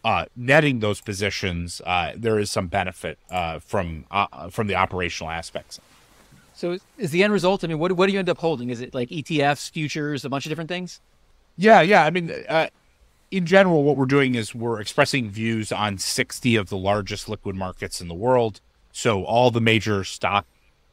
[0.03, 5.29] Uh, netting those positions, uh, there is some benefit uh, from uh, from the operational
[5.29, 5.79] aspects.
[6.53, 7.63] So, is the end result?
[7.63, 8.69] I mean, what what do you end up holding?
[8.69, 10.99] Is it like ETFs, futures, a bunch of different things?
[11.57, 12.05] Yeah, yeah.
[12.05, 12.67] I mean, uh,
[13.29, 17.55] in general, what we're doing is we're expressing views on sixty of the largest liquid
[17.55, 18.61] markets in the world.
[18.91, 20.45] So, all the major stock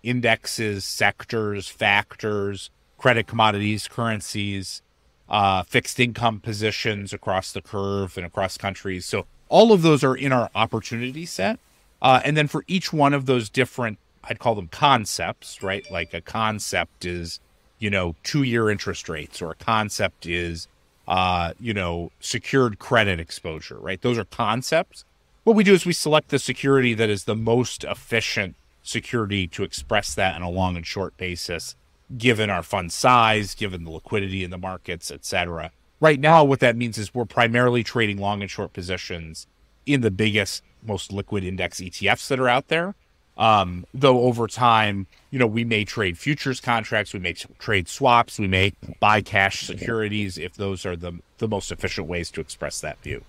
[0.03, 4.83] indexes, sectors, factors, credit, commodities, currencies,
[5.29, 9.07] uh, fixed income positions across the curve and across countries.
[9.07, 11.59] So all of those are in our opportunity set.
[12.01, 15.89] Uh, and then for each one of those different, I'd call them concepts, right?
[15.91, 17.41] Like a concept is,
[17.79, 20.69] you know, two year interest rates, or a concept is,
[21.07, 24.01] uh, you know, secured credit exposure, right?
[24.01, 25.05] Those are concepts.
[25.45, 29.63] What we do is we select the security that is the most efficient security to
[29.63, 31.75] express that on a long and short basis
[32.17, 35.71] given our fund size, given the liquidity in the markets, et cetera.
[36.01, 39.47] Right now, what that means is we're primarily trading long and short positions
[39.85, 42.95] in the biggest, most liquid index ETFs that are out there.
[43.39, 48.39] Um, though over time, you know, we may trade futures contracts, we may trade swaps,
[48.39, 52.81] we may buy cash securities if those are the the most efficient ways to express
[52.81, 53.25] that view.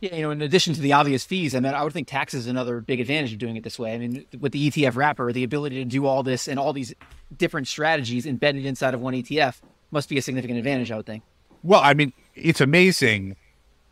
[0.00, 2.32] Yeah, you know, in addition to the obvious fees, I mean, I would think tax
[2.32, 3.92] is another big advantage of doing it this way.
[3.94, 6.94] I mean, with the ETF wrapper, the ability to do all this and all these
[7.36, 9.56] different strategies embedded inside of one ETF
[9.90, 11.24] must be a significant advantage, I would think.
[11.64, 13.34] Well, I mean, it's amazing.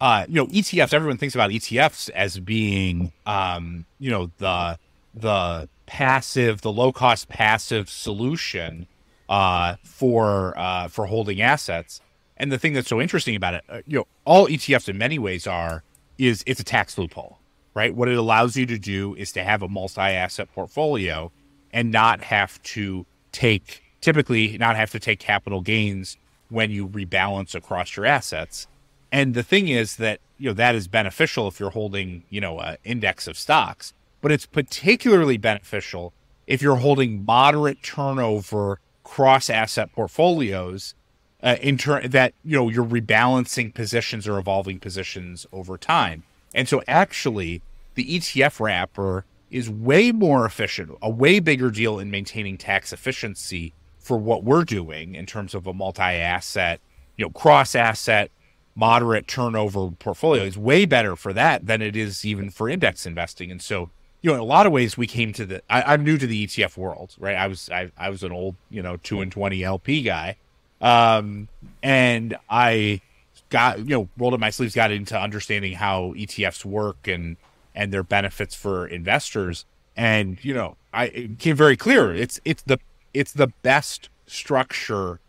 [0.00, 0.94] Uh, you know, ETFs.
[0.94, 4.78] Everyone thinks about ETFs as being, um, you know, the
[5.16, 8.86] the passive, the low cost passive solution
[9.28, 12.00] uh, for uh, for holding assets.
[12.36, 15.18] And the thing that's so interesting about it, uh, you know, all ETFs in many
[15.18, 15.82] ways are
[16.18, 17.38] is it's a tax loophole,
[17.74, 17.94] right?
[17.94, 21.32] What it allows you to do is to have a multi-asset portfolio
[21.72, 27.54] and not have to take typically not have to take capital gains when you rebalance
[27.54, 28.66] across your assets.
[29.10, 32.60] And the thing is that you know that is beneficial if you're holding you know
[32.60, 36.12] an index of stocks, but it's particularly beneficial
[36.46, 40.94] if you're holding moderate turnover cross asset portfolios
[41.42, 46.24] uh, in turn that you know you're rebalancing positions or evolving positions over time.
[46.54, 47.62] And so actually
[47.94, 53.72] the ETF wrapper is way more efficient, a way bigger deal in maintaining tax efficiency
[53.98, 56.80] for what we're doing in terms of a multi-asset,
[57.16, 58.30] you know, cross-asset,
[58.74, 63.50] moderate turnover portfolio is way better for that than it is even for index investing.
[63.50, 63.90] And so,
[64.26, 65.62] you know, in a lot of ways, we came to the.
[65.70, 67.36] I, am new to the ETF world, right?
[67.36, 70.36] I was I, I was an old, you know, two and twenty LP guy,
[70.80, 71.46] um,
[71.80, 73.02] and I
[73.50, 77.36] got, you know, rolled up my sleeves, got into understanding how ETFs work and,
[77.72, 79.64] and their benefits for investors.
[79.96, 82.12] And, you know, I, it became very clear.
[82.12, 82.80] It's, it's the,
[83.14, 85.20] it's the best structure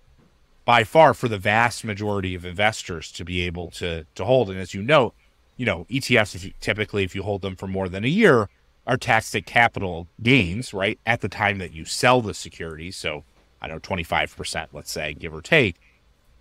[0.65, 4.49] by far for the vast majority of investors to be able to to hold.
[4.49, 5.13] And as you know,
[5.55, 8.49] you know ETFs if you, typically if you hold them for more than a year
[8.87, 12.89] are taxed at capital gains right at the time that you sell the security.
[12.89, 13.23] So
[13.61, 15.75] I don't know twenty five percent, let's say, give or take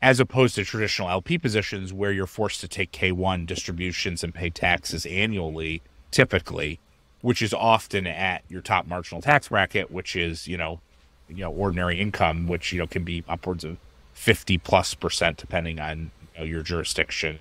[0.03, 4.51] as opposed to traditional LP positions where you're forced to take K1 distributions and pay
[4.51, 6.79] taxes annually, typically,
[7.23, 10.81] which is often at your top marginal tax bracket, which is, you know,
[11.29, 13.79] you know, ordinary income, which, you know, can be upwards of
[14.13, 17.39] 50 plus percent depending on you know, your jurisdiction,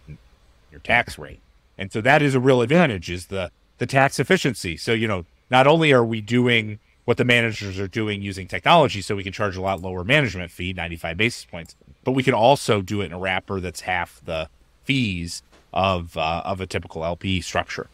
[0.71, 1.41] your tax rate.
[1.77, 4.77] And so that is a real advantage is the the tax efficiency.
[4.77, 9.01] So, you know, not only are we doing what the managers are doing using technology
[9.01, 12.33] so we can charge a lot lower management fee, 95 basis points, but we can
[12.33, 14.49] also do it in a wrapper that's half the
[14.83, 17.87] fees of uh, of a typical LP structure.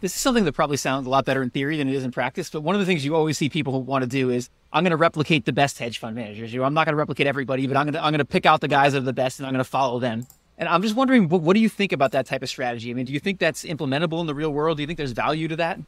[0.00, 2.10] This is something that probably sounds a lot better in theory than it is in
[2.10, 2.48] practice.
[2.48, 4.82] But one of the things you always see people who want to do is I'm
[4.82, 6.52] going to replicate the best hedge fund managers.
[6.52, 8.24] You know, I'm not going to replicate everybody, but I'm going to I'm going to
[8.24, 10.26] pick out the guys that are the best and I'm going to follow them.
[10.60, 12.90] And I'm just wondering, what, what do you think about that type of strategy?
[12.90, 14.76] I mean, do you think that's implementable in the real world?
[14.76, 15.80] Do you think there's value to that?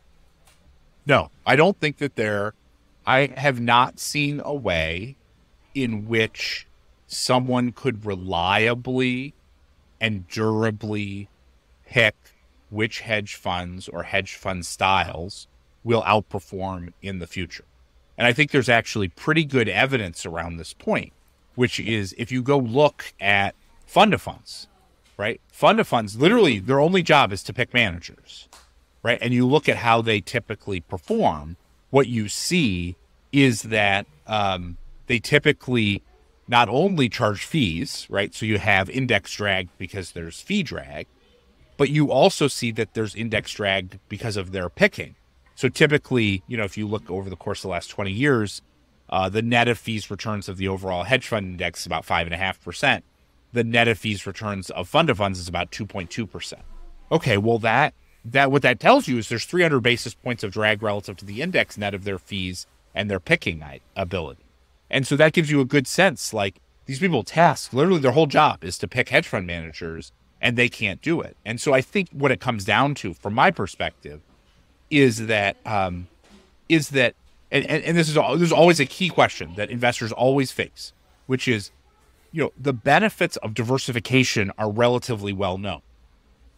[1.04, 2.54] No, I don't think that there.
[3.04, 5.16] I have not seen a way
[5.74, 6.66] in which
[7.06, 9.34] someone could reliably
[10.00, 11.28] and durably
[11.86, 12.14] pick
[12.70, 15.48] which hedge funds or hedge fund styles
[15.84, 17.64] will outperform in the future.
[18.16, 21.12] And I think there's actually pretty good evidence around this point,
[21.56, 23.54] which is if you go look at
[23.92, 24.68] fund of funds,
[25.16, 25.40] right?
[25.52, 28.48] Fund of funds, literally, their only job is to pick managers
[29.02, 29.18] right?
[29.20, 31.56] And you look at how they typically perform,
[31.90, 32.96] what you see
[33.32, 36.02] is that um, they typically
[36.48, 38.34] not only charge fees, right?
[38.34, 41.06] So you have index drag because there's fee drag,
[41.76, 45.16] but you also see that there's index drag because of their picking.
[45.54, 48.62] So typically, you know, if you look over the course of the last 20 years,
[49.08, 53.02] uh, the net of fees returns of the overall hedge fund index is about 5.5%.
[53.52, 56.54] The net of fees returns of fund of funds is about 2.2%.
[57.10, 60.82] Okay, well, that that what that tells you is there's 300 basis points of drag
[60.82, 63.62] relative to the index net of their fees and their picking
[63.96, 64.44] ability.
[64.90, 68.26] And so that gives you a good sense like these people task literally their whole
[68.26, 71.36] job is to pick hedge fund managers and they can't do it.
[71.44, 74.20] And so I think what it comes down to from my perspective
[74.90, 76.08] is that um,
[76.68, 77.14] is that
[77.50, 80.92] and, and, and this is there's always a key question that investors always face,
[81.26, 81.70] which is
[82.32, 85.82] you know the benefits of diversification are relatively well known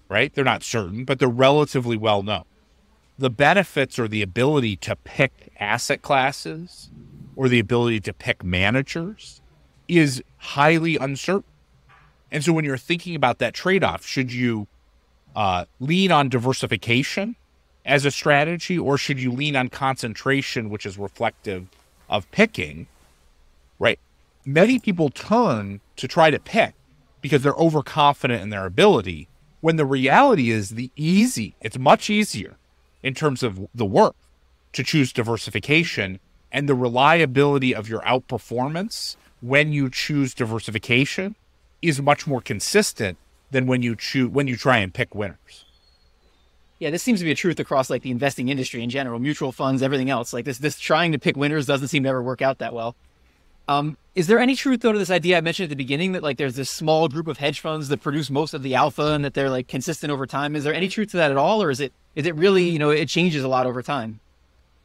[0.09, 0.33] right?
[0.35, 2.45] They're not certain, but they're relatively well known.
[3.19, 6.91] The benefits or the ability to pick asset classes
[7.37, 9.41] or the ability to pick managers
[9.89, 11.51] is highly uncertain.
[12.31, 14.67] And so when you're thinking about that trade off, should you
[15.37, 17.37] uh, lean on diversification
[17.85, 21.69] as a strategy or should you lean on concentration, which is reflective
[22.09, 22.89] of picking?
[23.79, 24.01] Right.
[24.45, 26.75] Many people turn to try to pick
[27.21, 29.29] because they're overconfident in their ability
[29.65, 32.59] when the reality is the easy, it's much easier
[33.03, 34.15] in terms of the work
[34.75, 36.21] to choose diversification
[36.53, 41.35] and the reliability of your outperformance when you choose diversification
[41.81, 43.17] is much more consistent
[43.51, 45.65] than when you choose when you try and pick winners.
[46.79, 49.53] Yeah, this seems to be a truth across like the investing industry in general, mutual
[49.53, 50.35] funds, everything else.
[50.35, 52.97] Like this this trying to pick winners doesn't seem to ever work out that well.
[53.67, 56.23] Um, is there any truth though to this idea I mentioned at the beginning that
[56.23, 59.25] like there's this small group of hedge funds that produce most of the alpha and
[59.25, 60.55] that they're like consistent over time?
[60.55, 62.79] Is there any truth to that at all, or is it is it really you
[62.79, 64.21] know it changes a lot over time?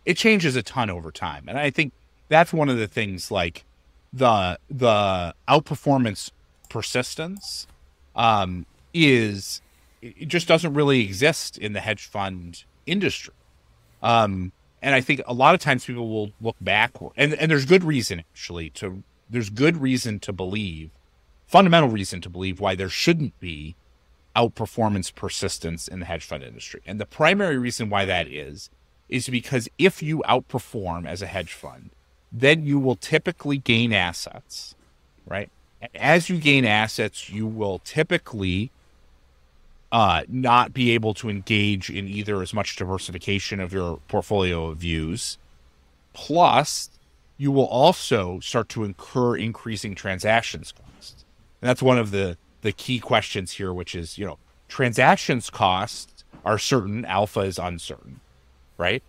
[0.05, 1.93] It changes a ton over time, and I think
[2.29, 3.65] that's one of the things like
[4.13, 6.31] the the outperformance
[6.69, 7.67] persistence
[8.15, 9.61] um, is
[10.01, 13.33] it just doesn't really exist in the hedge fund industry.
[14.01, 17.65] Um, and I think a lot of times people will look back, and and there's
[17.65, 20.89] good reason actually to there's good reason to believe,
[21.47, 23.75] fundamental reason to believe why there shouldn't be
[24.35, 26.81] outperformance persistence in the hedge fund industry.
[26.85, 28.69] And the primary reason why that is
[29.09, 31.89] is because if you outperform as a hedge fund,
[32.31, 34.75] then you will typically gain assets,
[35.25, 35.49] right?
[35.95, 38.71] As you gain assets, you will typically
[39.92, 44.77] uh, not be able to engage in either as much diversification of your portfolio of
[44.77, 45.37] views.
[46.13, 46.90] Plus,
[47.37, 51.25] you will also start to incur increasing transactions costs.
[51.62, 54.37] And that's one of the, the key questions here, which is, you know,
[54.67, 58.19] transactions costs are certain, alpha is uncertain,
[58.77, 59.02] right?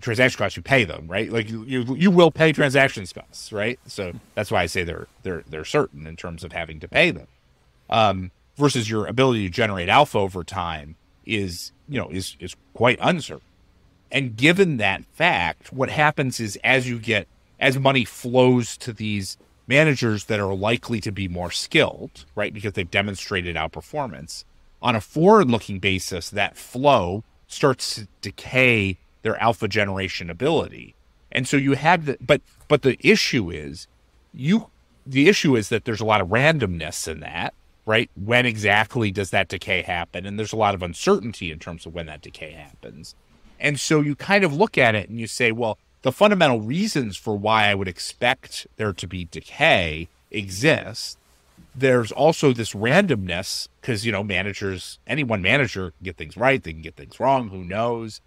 [0.00, 1.30] Transaction costs, you pay them, right?
[1.30, 3.78] Like you, you, you will pay transactions costs, right?
[3.86, 7.10] So that's why I say they're they're they're certain in terms of having to pay
[7.10, 7.26] them.
[7.90, 10.96] Um, versus your ability to generate alpha over time
[11.26, 13.46] is you know is is quite uncertain
[14.12, 17.26] and given that fact what happens is as you get
[17.58, 19.36] as money flows to these
[19.66, 22.52] managers that are likely to be more skilled, right?
[22.52, 24.44] Because they've demonstrated outperformance.
[24.82, 30.94] On a forward looking basis, that flow starts to decay their alpha generation ability.
[31.32, 33.86] And so you have the but but the issue is
[34.32, 34.70] you
[35.06, 37.54] the issue is that there's a lot of randomness in that,
[37.86, 38.10] right?
[38.14, 40.26] When exactly does that decay happen?
[40.26, 43.14] And there's a lot of uncertainty in terms of when that decay happens.
[43.60, 47.16] And so you kind of look at it and you say, well, the fundamental reasons
[47.16, 51.18] for why I would expect there to be decay exist.
[51.74, 56.62] There's also this randomness because, you know, managers, any one manager can get things right,
[56.62, 58.20] they can get things wrong, who knows?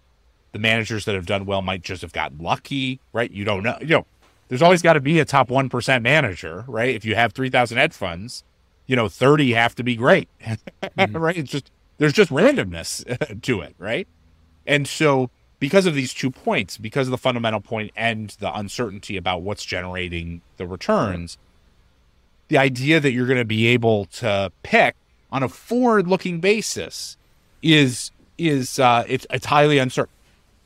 [0.52, 3.30] The managers that have done well might just have gotten lucky, right?
[3.30, 3.76] You don't know.
[3.80, 4.06] You know,
[4.48, 6.94] there's always got to be a top 1% manager, right?
[6.94, 8.44] If you have 3,000 hedge funds,
[8.88, 10.28] you know, 30 have to be great,
[10.82, 11.16] mm-hmm.
[11.16, 11.36] right?
[11.36, 14.08] It's just, there's just randomness to it, right?
[14.66, 15.30] And so,
[15.60, 19.64] because of these two points, because of the fundamental point and the uncertainty about what's
[19.64, 21.36] generating the returns,
[22.48, 24.96] the idea that you're going to be able to pick
[25.30, 27.16] on a forward-looking basis
[27.62, 30.14] is is uh, it's it's highly uncertain.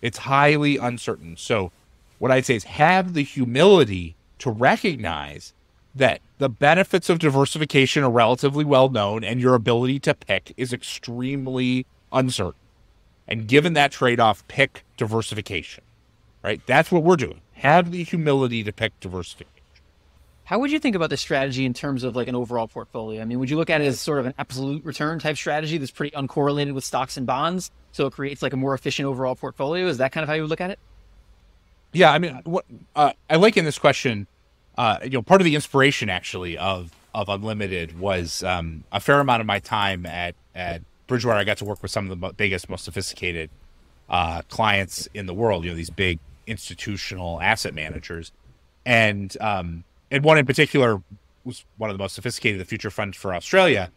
[0.03, 1.37] It's highly uncertain.
[1.37, 1.73] So,
[2.19, 5.55] what I'd say is have the humility to recognize
[5.95, 10.73] that the benefits of diversification are relatively well known and your ability to pick is
[10.73, 12.61] extremely uncertain.
[13.29, 15.85] And given that trade off, pick diversification,
[16.43, 16.61] right?
[16.67, 17.41] That's what we're doing.
[17.55, 19.49] Have the humility to pick diversification.
[20.45, 23.23] How would you think about the strategy in terms of like an overall portfolio?
[23.23, 25.79] I mean, would you look at it as sort of an absolute return type strategy
[25.79, 27.71] that's pretty uncorrelated with stocks and bonds?
[27.93, 29.87] So it creates like a more efficient overall portfolio?
[29.87, 30.79] Is that kind of how you would look at it?
[31.93, 32.65] Yeah, I mean, what
[32.97, 34.27] uh, I like in this question,
[34.79, 39.21] uh, you know, part of the inspiration actually of of Unlimited was um, a fair
[39.21, 41.39] amount of my time at at Bridgewater.
[41.39, 43.51] I got to work with some of the biggest, most sophisticated
[44.09, 45.65] uh, clients in the world.
[45.65, 48.33] You know, these big institutional asset managers,
[48.87, 51.03] and um, and one in particular
[51.45, 53.91] was one of the most sophisticated, the Future Fund for Australia.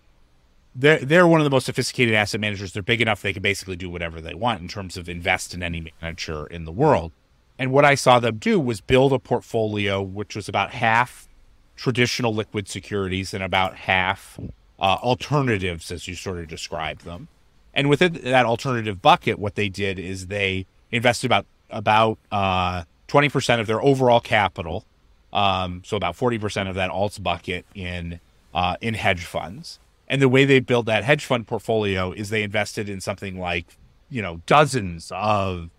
[0.75, 2.73] They're they're one of the most sophisticated asset managers.
[2.73, 5.63] They're big enough they can basically do whatever they want in terms of invest in
[5.63, 7.13] any manager in the world.
[7.57, 11.27] And what I saw them do was build a portfolio which was about half
[11.75, 14.39] traditional liquid securities and about half
[14.79, 17.27] uh, alternatives, as you sort of described them.
[17.73, 23.29] And within that alternative bucket, what they did is they invested about about uh, twenty
[23.29, 24.85] percent of their overall capital,
[25.33, 28.19] um, so about forty percent of that alts bucket in
[28.53, 29.79] uh, in hedge funds.
[30.07, 33.77] And the way they build that hedge fund portfolio is they invested in something like
[34.09, 35.69] you know dozens of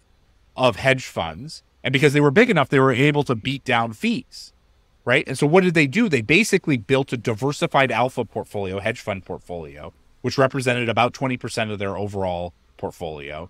[0.56, 3.92] of hedge funds and because they were big enough, they were able to beat down
[3.92, 4.52] fees.
[5.04, 5.22] Right.
[5.28, 6.08] And so what did they do?
[6.08, 11.78] They basically built a diversified alpha portfolio, hedge fund portfolio, which represented about 20% of
[11.78, 13.48] their overall portfolio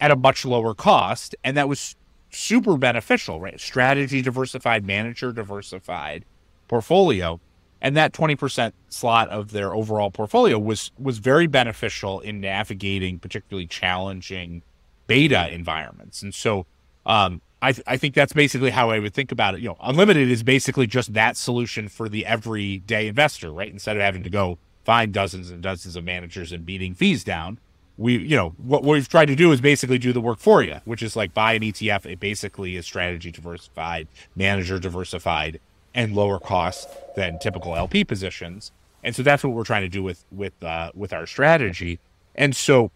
[0.00, 1.36] at a much lower cost.
[1.44, 1.94] And that was
[2.30, 3.60] super beneficial, right?
[3.60, 6.24] Strategy diversified, manager diversified
[6.66, 7.38] portfolio.
[7.80, 13.68] And that 20% slot of their overall portfolio was was very beneficial in navigating particularly
[13.68, 14.64] challenging
[15.06, 16.20] beta environments.
[16.20, 16.66] And so
[17.04, 19.60] um, I, th- I think that's basically how I would think about it.
[19.60, 23.72] You know, unlimited is basically just that solution for the everyday investor, right?
[23.72, 27.58] Instead of having to go find dozens and dozens of managers and beating fees down,
[27.98, 30.76] we, you know, what we've tried to do is basically do the work for you,
[30.84, 32.06] which is like buy an ETF.
[32.06, 34.06] It basically is strategy diversified,
[34.36, 35.58] manager diversified,
[35.92, 38.70] and lower cost than typical LP positions.
[39.02, 41.98] And so that's what we're trying to do with with uh, with our strategy.
[42.36, 42.92] And so,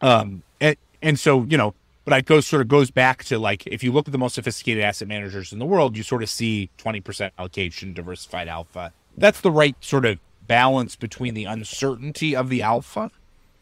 [0.00, 1.74] um, and, and so you know,
[2.04, 4.34] but it goes sort of goes back to like if you look at the most
[4.34, 8.92] sophisticated asset managers in the world, you sort of see 20% allocation, diversified alpha.
[9.16, 13.10] That's the right sort of balance between the uncertainty of the alpha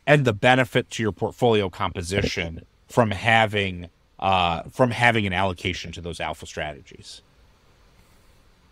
[0.07, 6.01] and the benefit to your portfolio composition from having uh, from having an allocation to
[6.01, 7.22] those alpha strategies.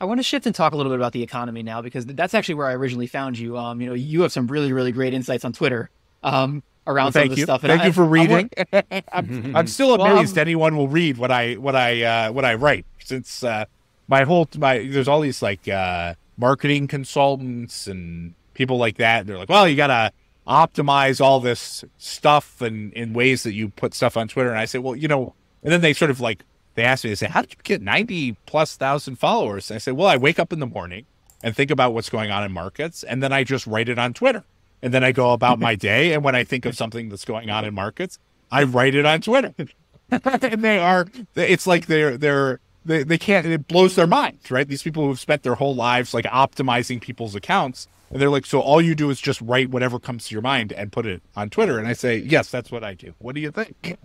[0.01, 2.35] I want to shift and talk a little bit about the economy now because that's
[2.35, 3.57] actually where I originally found you.
[3.57, 5.89] Um, you know, you have some really, really great insights on Twitter.
[6.23, 7.45] Um, around well, some of the you.
[7.45, 7.65] stuff.
[7.65, 8.51] And thank I, you for reading.
[8.73, 12.45] I'm, I'm, I'm, still amazed well, anyone will read what I what I uh, what
[12.45, 13.65] I write since uh,
[14.09, 19.27] my whole my there's all these like uh, marketing consultants and people like that.
[19.27, 20.13] They're like, well, you gotta
[20.47, 24.51] optimize all this stuff and in ways that you put stuff on Twitter.
[24.51, 27.11] And I say, well, you know, and then they sort of like they ask me,
[27.11, 29.71] they say, how did you get 90 plus thousand followers?
[29.71, 31.07] And I say, well, I wake up in the morning
[31.43, 34.15] and think about what's going on in markets, and then I just write it on
[34.15, 34.45] Twitter
[34.83, 36.13] and then I go about my day.
[36.13, 38.19] And when I think of something that's going on in markets,
[38.51, 39.55] I write it on Twitter.
[40.11, 44.69] and they are, it's like they're, they're, they, they can't, it blows their minds, right?
[44.69, 47.89] These people who've spent their whole lives like optimizing people's accounts.
[48.11, 50.73] And they're like, so all you do is just write whatever comes to your mind
[50.73, 51.79] and put it on Twitter.
[51.79, 53.15] And I say, yes, that's what I do.
[53.19, 53.99] What do you think?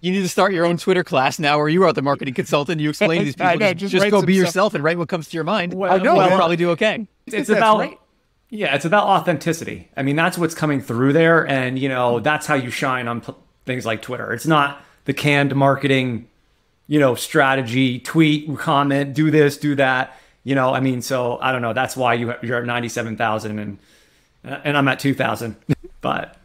[0.00, 2.80] you need to start your own Twitter class now, where you are the marketing consultant.
[2.80, 3.58] You explain to these people.
[3.58, 4.46] know, just, just write go be stuff.
[4.46, 5.74] yourself and write what comes to your mind.
[5.74, 7.06] Well, I know well, you'll probably do okay.
[7.26, 7.98] it's That's about right.
[8.50, 12.46] Yeah it's about authenticity i mean that's what's coming through there and you know that's
[12.46, 13.34] how you shine on p-
[13.64, 16.28] things like twitter it's not the canned marketing
[16.86, 21.50] you know strategy tweet comment do this do that you know i mean so i
[21.52, 23.78] don't know that's why you you're at 97000 and
[24.44, 25.56] and i'm at 2000
[26.00, 26.36] but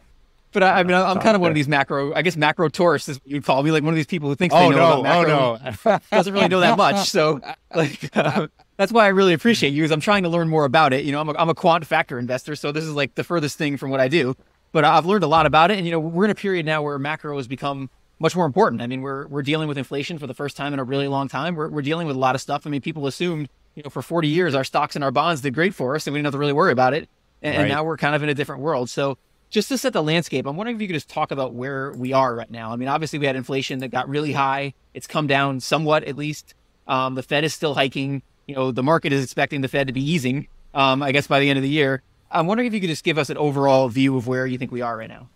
[0.52, 3.08] But I, I mean, I'm kind of one of these macro, I guess macro tourists
[3.08, 5.00] is you'd call me, like one of these people who thinks Oh, they know no.
[5.00, 5.32] about macro.
[5.32, 5.98] Oh, no.
[6.10, 7.08] doesn't really know that much.
[7.08, 7.40] So,
[7.74, 8.48] like, uh,
[8.82, 9.84] that's why I really appreciate you.
[9.84, 11.04] Is I'm trying to learn more about it.
[11.04, 13.56] You know, I'm a, I'm a quant factor investor, so this is like the furthest
[13.56, 14.34] thing from what I do.
[14.72, 16.82] But I've learned a lot about it, and you know, we're in a period now
[16.82, 18.82] where macro has become much more important.
[18.82, 21.28] I mean, we're we're dealing with inflation for the first time in a really long
[21.28, 21.54] time.
[21.54, 22.66] We're we're dealing with a lot of stuff.
[22.66, 25.54] I mean, people assumed, you know, for 40 years our stocks and our bonds did
[25.54, 27.08] great for us, and we didn't have to really worry about it.
[27.40, 28.90] And, and now we're kind of in a different world.
[28.90, 29.16] So
[29.48, 32.12] just to set the landscape, I'm wondering if you could just talk about where we
[32.12, 32.72] are right now.
[32.72, 34.74] I mean, obviously we had inflation that got really high.
[34.92, 36.54] It's come down somewhat, at least.
[36.88, 38.22] Um, the Fed is still hiking.
[38.46, 40.48] You know, the market is expecting the Fed to be easing.
[40.74, 42.02] Um, I guess by the end of the year.
[42.30, 44.72] I'm wondering if you could just give us an overall view of where you think
[44.72, 45.28] we are right now.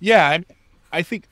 [0.00, 0.44] Yeah, I,
[0.90, 1.28] I think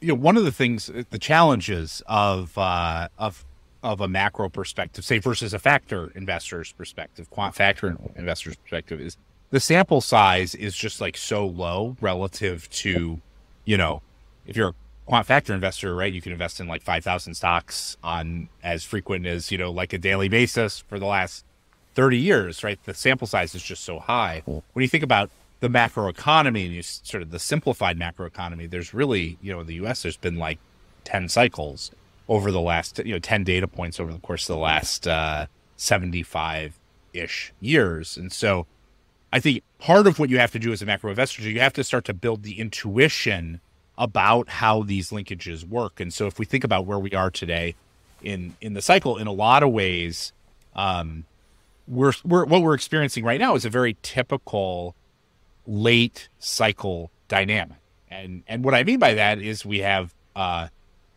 [0.00, 3.44] you know one of the things, the challenges of uh, of
[3.82, 9.16] of a macro perspective, say versus a factor investor's perspective, quant factor investor's perspective, is
[9.50, 13.20] the sample size is just like so low relative to,
[13.64, 14.02] you know,
[14.46, 14.74] if you're a
[15.06, 19.26] quant factor investor, right, you can invest in like five thousand stocks on as frequent
[19.26, 21.44] as you know, like a daily basis for the last
[21.94, 22.78] 30 years, right?
[22.84, 24.42] The sample size is just so high.
[24.44, 25.30] When you think about
[25.60, 29.60] the macro economy and you sort of the simplified macro economy, there's really, you know,
[29.60, 30.58] in the US, there's been like
[31.04, 31.90] 10 cycles
[32.28, 35.46] over the last, you know, 10 data points over the course of the last uh,
[35.76, 36.78] 75
[37.14, 38.18] ish years.
[38.18, 38.66] And so
[39.32, 41.60] I think part of what you have to do as a macro investor is you
[41.60, 43.60] have to start to build the intuition
[43.98, 46.00] about how these linkages work.
[46.00, 47.74] And so if we think about where we are today
[48.22, 50.32] in in the cycle, in a lot of ways,
[50.74, 51.24] um,
[51.88, 54.94] we're, we're what we're experiencing right now is a very typical
[55.66, 57.78] late cycle dynamic.
[58.10, 60.68] And and what I mean by that is we have uh,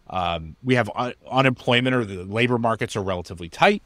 [0.10, 3.84] um, we have un- unemployment or the labor markets are relatively tight.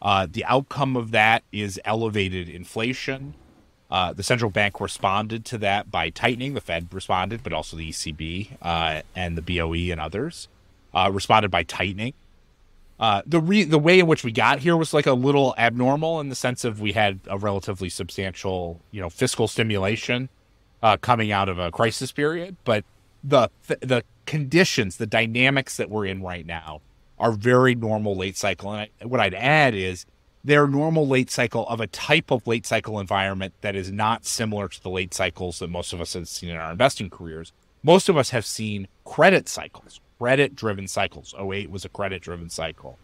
[0.00, 3.34] Uh, the outcome of that is elevated inflation.
[3.94, 6.54] Uh, the central bank responded to that by tightening.
[6.54, 10.48] The Fed responded, but also the ECB uh, and the BOE and others
[10.92, 12.12] uh, responded by tightening.
[12.98, 16.18] Uh, the re- the way in which we got here was like a little abnormal
[16.18, 20.28] in the sense of we had a relatively substantial, you know, fiscal stimulation
[20.82, 22.84] uh, coming out of a crisis period, but
[23.22, 26.80] the the conditions, the dynamics that we're in right now
[27.16, 28.72] are very normal late cycle.
[28.72, 30.04] And I, what I'd add is
[30.44, 34.68] they're normal late cycle of a type of late cycle environment that is not similar
[34.68, 37.52] to the late cycles that most of us have seen in our investing careers.
[37.82, 41.34] Most of us have seen credit cycles, credit driven cycles.
[41.38, 42.98] 08 was a credit driven cycle.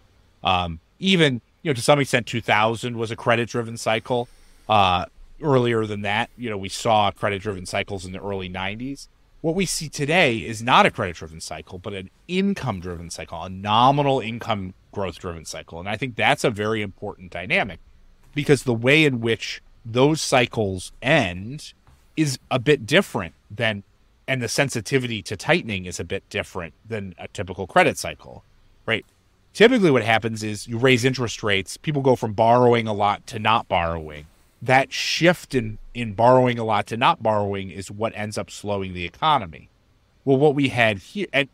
[0.45, 4.29] Um, even, you know, to some extent, 2000 was a credit driven cycle.
[4.69, 5.07] Uh,
[5.43, 9.09] earlier than that, you know, we saw credit driven cycles in the early 90s.
[9.41, 13.43] What we see today is not a credit driven cycle, but an income driven cycle,
[13.43, 15.81] a nominal income growth driven cycle.
[15.81, 17.81] And I think that's a very important dynamic
[18.35, 21.73] because the way in which those cycles end
[22.19, 23.83] is a bit different than,
[24.29, 28.45] and the sensitivity to tightening is a bit different than a typical credit cycle,
[28.85, 29.07] right?
[29.55, 33.39] Typically, what happens is you raise interest rates, people go from borrowing a lot to
[33.39, 34.27] not borrowing.
[34.63, 38.93] That shift in, in borrowing a lot to not borrowing is what ends up slowing
[38.93, 39.71] the economy.
[40.25, 41.49] Well, what we had here, and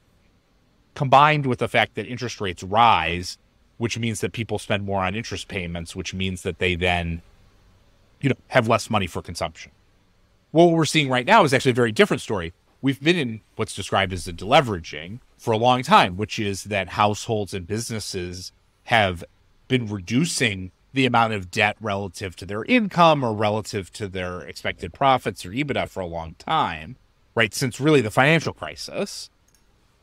[0.94, 3.38] combined with the fact that interest rates rise,
[3.78, 7.22] which means that people spend more on interest payments, which means that they then,
[8.20, 9.70] you know, have less money for consumption.
[10.50, 12.54] What we're seeing right now is actually a very different story.
[12.80, 16.90] We've been in what's described as the deleveraging for a long time, which is that
[16.90, 18.52] households and businesses
[18.84, 19.22] have
[19.68, 24.94] been reducing the amount of debt relative to their income or relative to their expected
[24.94, 26.96] profits or EBITDA for a long time,
[27.34, 27.52] right?
[27.52, 29.28] Since really the financial crisis.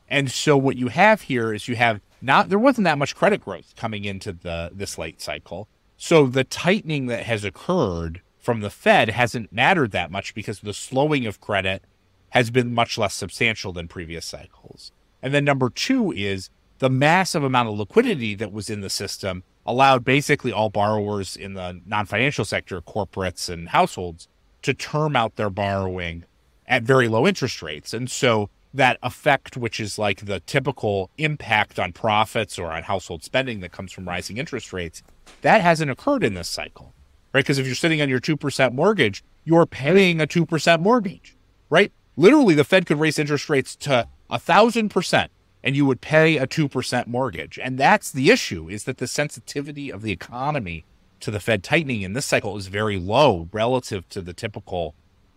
[0.08, 3.44] And so what you have here is you have not there wasn't that much credit
[3.44, 5.66] growth coming into the this late cycle.
[5.96, 10.74] So the tightening that has occurred from the Fed hasn't mattered that much because the
[10.74, 11.82] slowing of credit
[12.30, 14.92] has been much less substantial than previous cycles.
[15.20, 19.42] And then number 2 is the massive amount of liquidity that was in the system
[19.66, 24.28] allowed basically all borrowers in the non-financial sector, corporates and households
[24.62, 26.24] to term out their borrowing
[26.66, 27.92] at very low interest rates.
[27.92, 33.22] And so that effect, which is like the typical impact on profits or on household
[33.22, 35.02] spending that comes from rising interest rates,
[35.42, 36.92] that hasn't occurred in this cycle,
[37.32, 37.44] right?
[37.44, 41.36] Because if you're sitting on your 2% mortgage, you're paying a 2% mortgage,
[41.70, 41.92] right?
[42.16, 45.30] Literally, the Fed could raise interest rates to a thousand percent
[45.64, 47.58] and you would pay a 2% mortgage.
[47.58, 50.84] And that's the issue is that the sensitivity of the economy
[51.20, 54.94] to the Fed tightening in this cycle is very low relative to the typical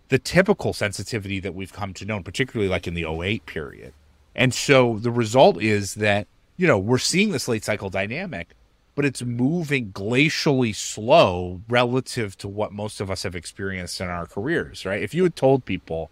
[0.09, 3.93] the typical sensitivity that we've come to know, particularly like in the 08 period.
[4.33, 8.51] And so the result is that, you know, we're seeing this late cycle dynamic,
[8.95, 14.25] but it's moving glacially slow relative to what most of us have experienced in our
[14.25, 15.03] careers, right?
[15.03, 16.09] If you had told people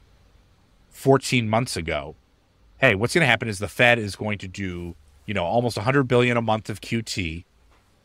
[0.90, 2.16] 14 months ago,
[2.86, 5.76] hey, what's going to happen is the Fed is going to do, you know, almost
[5.76, 7.44] 100 billion a month of QT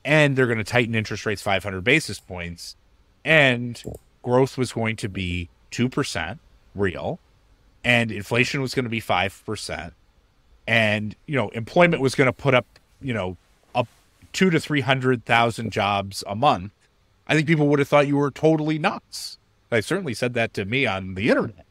[0.07, 2.76] and they're going to tighten interest rates 500 basis points
[3.22, 3.83] and
[4.22, 6.39] growth was going to be 2%
[6.74, 7.18] real
[7.85, 9.93] and inflation was going to be 5%
[10.66, 12.64] and you know employment was going to put up
[13.03, 13.37] you know
[13.74, 13.89] up
[14.33, 16.72] 2 to 300,000 jobs a month.
[17.26, 19.37] I think people would have thought you were totally nuts.
[19.70, 21.66] I certainly said that to me on the internet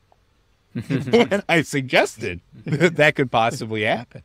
[0.88, 4.22] when i suggested that that could possibly happen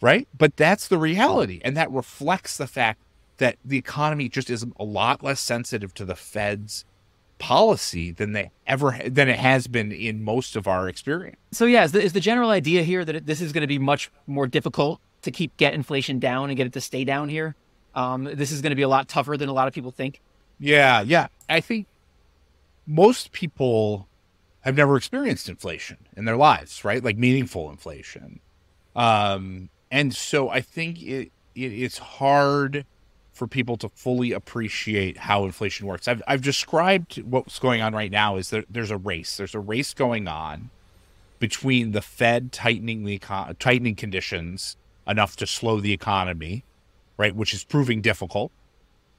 [0.00, 3.00] right but that's the reality and that reflects the fact
[3.38, 6.84] that the economy just is a lot less sensitive to the fed's
[7.38, 11.36] policy than they ever than it has been in most of our experience.
[11.52, 13.66] So yeah, is the, is the general idea here that it, this is going to
[13.66, 17.28] be much more difficult to keep get inflation down and get it to stay down
[17.28, 17.54] here?
[17.94, 20.20] Um, this is going to be a lot tougher than a lot of people think.
[20.58, 21.28] Yeah, yeah.
[21.48, 21.86] I think
[22.86, 24.08] most people
[24.66, 27.02] have never experienced inflation in their lives, right?
[27.02, 28.40] Like meaningful inflation.
[28.96, 32.84] Um, and so I think it, it it's hard
[33.32, 36.08] for people to fully appreciate how inflation works.
[36.08, 39.36] I've, I've described what's going on right now is that there's a race.
[39.36, 40.70] There's a race going on
[41.38, 43.18] between the Fed tightening the
[43.58, 46.64] tightening conditions enough to slow the economy,
[47.18, 48.50] right, which is proving difficult,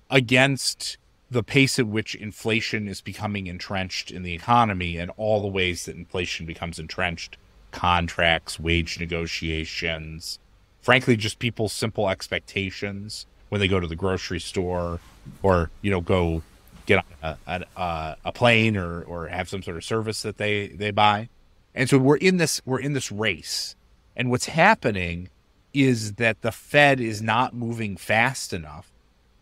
[0.09, 0.97] against
[1.29, 5.85] the pace at which inflation is becoming entrenched in the economy and all the ways
[5.85, 7.37] that inflation becomes entrenched,
[7.71, 10.39] contracts, wage negotiations,
[10.81, 14.99] frankly, just people's simple expectations when they go to the grocery store
[15.41, 16.41] or you know go
[16.85, 20.91] get a, a, a, plane or or have some sort of service that they they
[20.91, 21.29] buy.
[21.75, 23.75] And so we're in this we're in this race.
[24.15, 25.29] And what's happening
[25.73, 28.89] is that the fed is not moving fast enough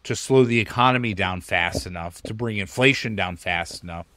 [0.06, 4.08] to slow the economy down fast enough to bring inflation down fast enough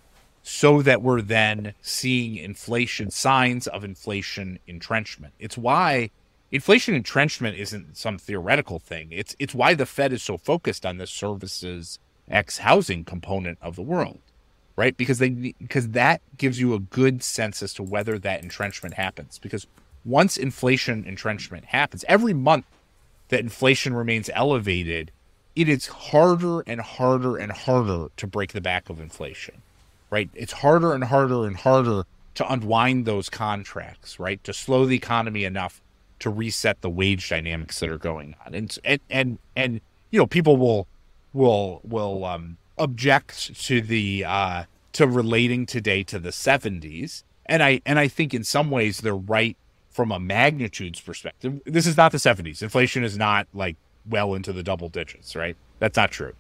[0.43, 6.11] so that we're then seeing inflation signs of inflation entrenchment it's why
[6.51, 9.09] inflation entrenchment isn't some theoretical thing.
[9.11, 11.99] It's it's why the Fed is so focused on the services
[12.31, 14.21] X housing component of the world,
[14.77, 14.97] right?
[14.97, 19.39] Because they because that gives you a good sense as to whether that entrenchment happens.
[19.39, 19.67] Because
[20.05, 22.67] once inflation entrenchment happens, every month
[23.29, 25.11] that inflation remains elevated,
[25.59, 29.61] it is harder and harder and harder to break the back of inflation,
[30.09, 30.31] right?
[30.33, 32.05] It's harder and harder and harder
[32.37, 34.43] to unwind those contracts, right?
[34.45, 35.83] To slow the economy enough
[36.21, 38.55] to reset the wage dynamics that are going on.
[38.55, 39.81] And and and, and
[40.13, 40.87] you know, people will
[41.33, 47.25] will will um, object to the uh, to relating today to the 70s.
[47.47, 49.57] And I and I think in some ways they're right
[49.91, 51.61] from a magnitudes perspective.
[51.65, 52.63] This is not the 70s.
[52.63, 53.77] Inflation is not like
[54.09, 55.57] well into the double digits, right?
[55.79, 56.35] That's not true.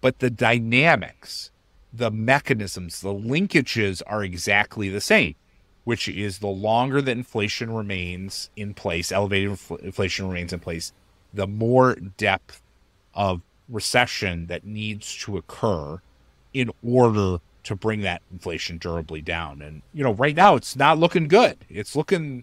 [0.00, 1.50] But the dynamics,
[1.92, 5.34] the mechanisms, the linkages are exactly the same
[5.86, 10.92] which is the longer that inflation remains in place, elevated infl- inflation remains in place,
[11.32, 12.60] the more depth
[13.14, 16.00] of recession that needs to occur
[16.52, 19.62] in order to bring that inflation durably down.
[19.62, 21.58] And, you know, right now it's not looking good.
[21.70, 22.42] It's looking,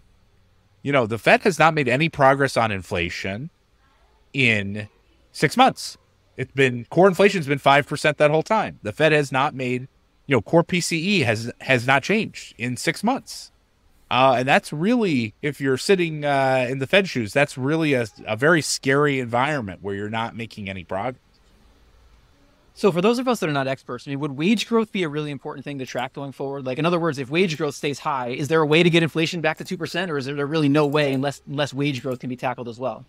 [0.82, 3.50] you know, the Fed has not made any progress on inflation
[4.34, 4.88] in
[5.32, 5.96] six months.
[6.36, 8.80] It's been core inflation's been 5% that whole time.
[8.82, 9.88] The Fed has not made
[10.26, 13.50] you know, core PCE has has not changed in six months.
[14.10, 18.06] Uh, and that's really, if you're sitting uh, in the Fed shoes, that's really a,
[18.26, 21.20] a very scary environment where you're not making any progress.
[22.76, 25.04] So, for those of us that are not experts, I mean, would wage growth be
[25.04, 26.66] a really important thing to track going forward?
[26.66, 29.02] Like, in other words, if wage growth stays high, is there a way to get
[29.02, 32.18] inflation back to two percent, or is there really no way unless unless wage growth
[32.18, 33.04] can be tackled as well?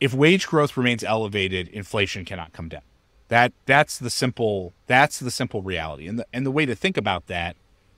[0.00, 2.82] If wage growth remains elevated, inflation cannot come down.
[3.28, 6.06] That that's the simple that's the simple reality.
[6.06, 7.56] And the and the way to think about that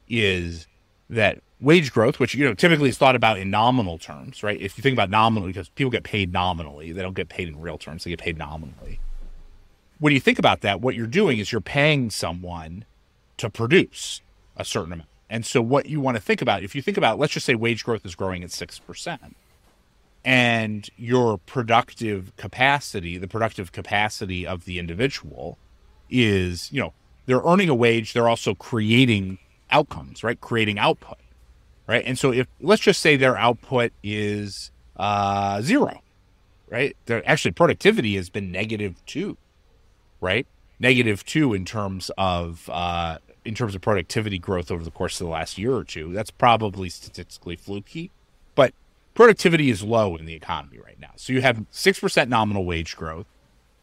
[0.09, 0.67] is
[1.09, 4.61] that wage growth, which you know typically is thought about in nominal terms, right?
[4.61, 7.61] If you think about nominal, because people get paid nominally, they don't get paid in
[7.61, 9.01] real terms; they get paid nominally.
[9.99, 12.87] When you think about that, what you're doing is you're paying someone
[13.37, 14.23] to produce
[14.57, 15.09] a certain amount.
[15.29, 17.55] And so, what you want to think about, if you think about, let's just say
[17.55, 19.37] wage growth is growing at six percent,
[20.25, 25.59] and your productive capacity, the productive capacity of the individual
[26.11, 26.93] is, you know,
[27.27, 29.39] they're earning a wage, they're also creating
[29.71, 30.41] outcomes, right?
[30.41, 31.19] Creating output,
[31.87, 32.03] right?
[32.05, 36.03] And so if let's just say their output is uh, zero,
[36.69, 36.97] right?
[37.07, 39.37] There, actually, productivity has been negative two,
[40.21, 40.47] right?
[40.79, 45.27] Negative two in terms of uh, in terms of productivity growth over the course of
[45.27, 46.13] the last year or two.
[46.13, 48.11] That's probably statistically fluky,
[48.55, 48.75] but
[49.21, 51.11] productivity is low in the economy right now.
[51.17, 53.27] So you have six percent nominal wage growth,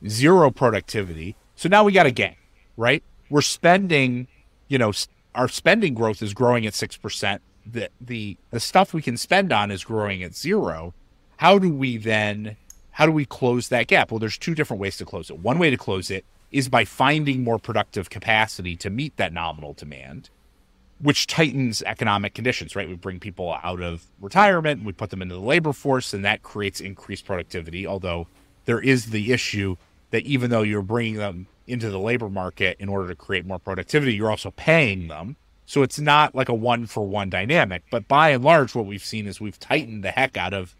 [0.07, 1.35] zero productivity.
[1.55, 2.37] So now we got a gang,
[2.75, 3.03] right?
[3.29, 4.27] We're spending,
[4.67, 4.91] you know,
[5.35, 7.43] our spending growth is growing at six percent.
[7.67, 10.95] The the the stuff we can spend on is growing at zero.
[11.37, 12.57] How do we then
[12.89, 14.09] how do we close that gap?
[14.09, 15.37] Well, there's two different ways to close it.
[15.37, 19.73] One way to close it is by finding more productive capacity to meet that nominal
[19.73, 20.31] demand,
[20.99, 22.87] which tightens economic conditions, right?
[22.87, 26.43] We bring people out of retirement, we put them into the labor force, and that
[26.43, 27.85] creates increased productivity.
[27.85, 28.27] Although
[28.65, 29.75] there is the issue
[30.11, 33.59] that even though you're bringing them into the labor market in order to create more
[33.59, 35.35] productivity, you're also paying them.
[35.65, 37.83] So it's not like a one for one dynamic.
[37.91, 40.75] But by and large, what we've seen is we've tightened the heck out of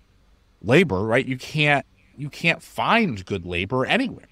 [0.62, 1.26] labor, right?
[1.26, 1.86] You can't
[2.18, 4.26] you can't find good labor anywhere.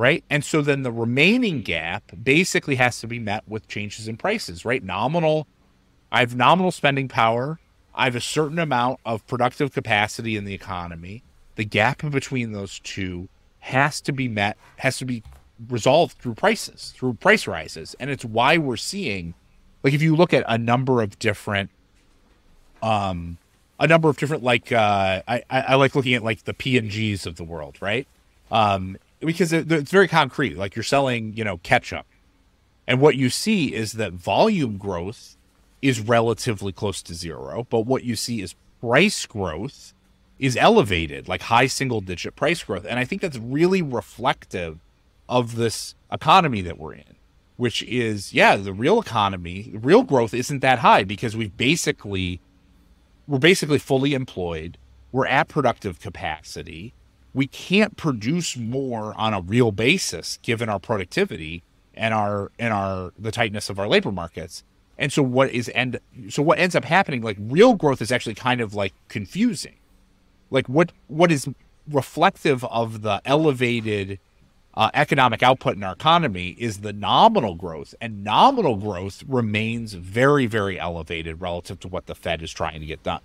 [0.00, 0.24] Right.
[0.30, 4.64] And so then the remaining gap basically has to be met with changes in prices,
[4.64, 4.82] right?
[4.82, 5.46] Nominal
[6.10, 7.60] I have nominal spending power.
[7.94, 11.22] I have a certain amount of productive capacity in the economy.
[11.56, 13.28] The gap between those two
[13.58, 15.22] has to be met, has to be
[15.68, 17.94] resolved through prices, through price rises.
[18.00, 19.34] And it's why we're seeing,
[19.82, 21.68] like, if you look at a number of different,
[22.82, 23.36] um,
[23.78, 26.90] a number of different, like, uh, I, I like looking at like the P and
[26.90, 28.08] Gs of the world, right?
[28.50, 30.56] Um, because it's very concrete.
[30.56, 32.06] Like you're selling, you know, ketchup.
[32.86, 35.36] And what you see is that volume growth
[35.82, 39.94] is relatively close to zero, but what you see is price growth
[40.38, 42.86] is elevated, like high single digit price growth.
[42.88, 44.78] And I think that's really reflective
[45.28, 47.14] of this economy that we're in,
[47.56, 52.40] which is, yeah, the real economy, real growth isn't that high because we've basically,
[53.28, 54.76] we're basically fully employed.
[55.12, 56.94] We're at productive capacity.
[57.32, 61.62] We can't produce more on a real basis given our productivity
[61.94, 64.64] and our and our the tightness of our labor markets.
[64.98, 68.34] And so what is and so what ends up happening like real growth is actually
[68.34, 69.76] kind of like confusing.
[70.50, 71.48] Like what what is
[71.88, 74.18] reflective of the elevated
[74.74, 80.46] uh, economic output in our economy is the nominal growth, and nominal growth remains very,
[80.46, 83.20] very elevated relative to what the Fed is trying to get done.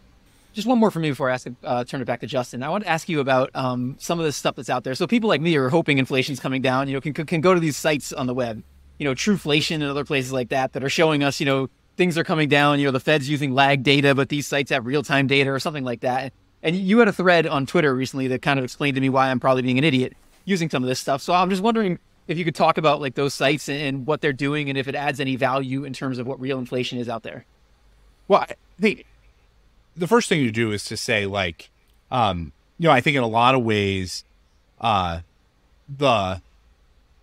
[0.56, 2.64] Just one more for me before I ask, uh, turn it back to Justin.
[2.64, 4.95] I want to ask you about um, some of the stuff that's out there.
[4.95, 6.88] So people like me are hoping inflation's coming down.
[6.88, 8.64] You know, can can go to these sites on the web,
[8.97, 12.18] you know, Truflation and other places like that that are showing us, you know, things
[12.18, 12.80] are coming down.
[12.80, 15.60] You know, the Fed's using lag data, but these sites have real time data or
[15.60, 16.32] something like that.
[16.64, 19.32] And you had a thread on Twitter recently that kind of explained to me why
[19.32, 21.22] I'm probably being an idiot using some of this stuff.
[21.22, 21.99] So I'm just wondering
[22.30, 24.95] if you could talk about like those sites and what they're doing and if it
[24.95, 27.45] adds any value in terms of what real inflation is out there.
[28.30, 29.06] Well, I think
[29.96, 31.70] the first thing to do is to say like,
[32.12, 34.24] um, you know, I think in a lot of ways,
[34.82, 35.22] uh,
[35.88, 36.41] the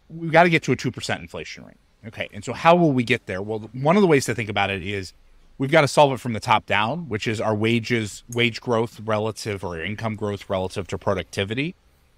[0.09, 1.77] we've got to get to a two percent inflation rate.
[2.07, 3.41] Okay, and so how will we get there?
[3.41, 5.13] Well, one of the ways to think about it is
[5.57, 9.01] we've got to solve it from the top down, which is our wages, wage growth
[9.05, 11.77] relative or income growth relative to productivity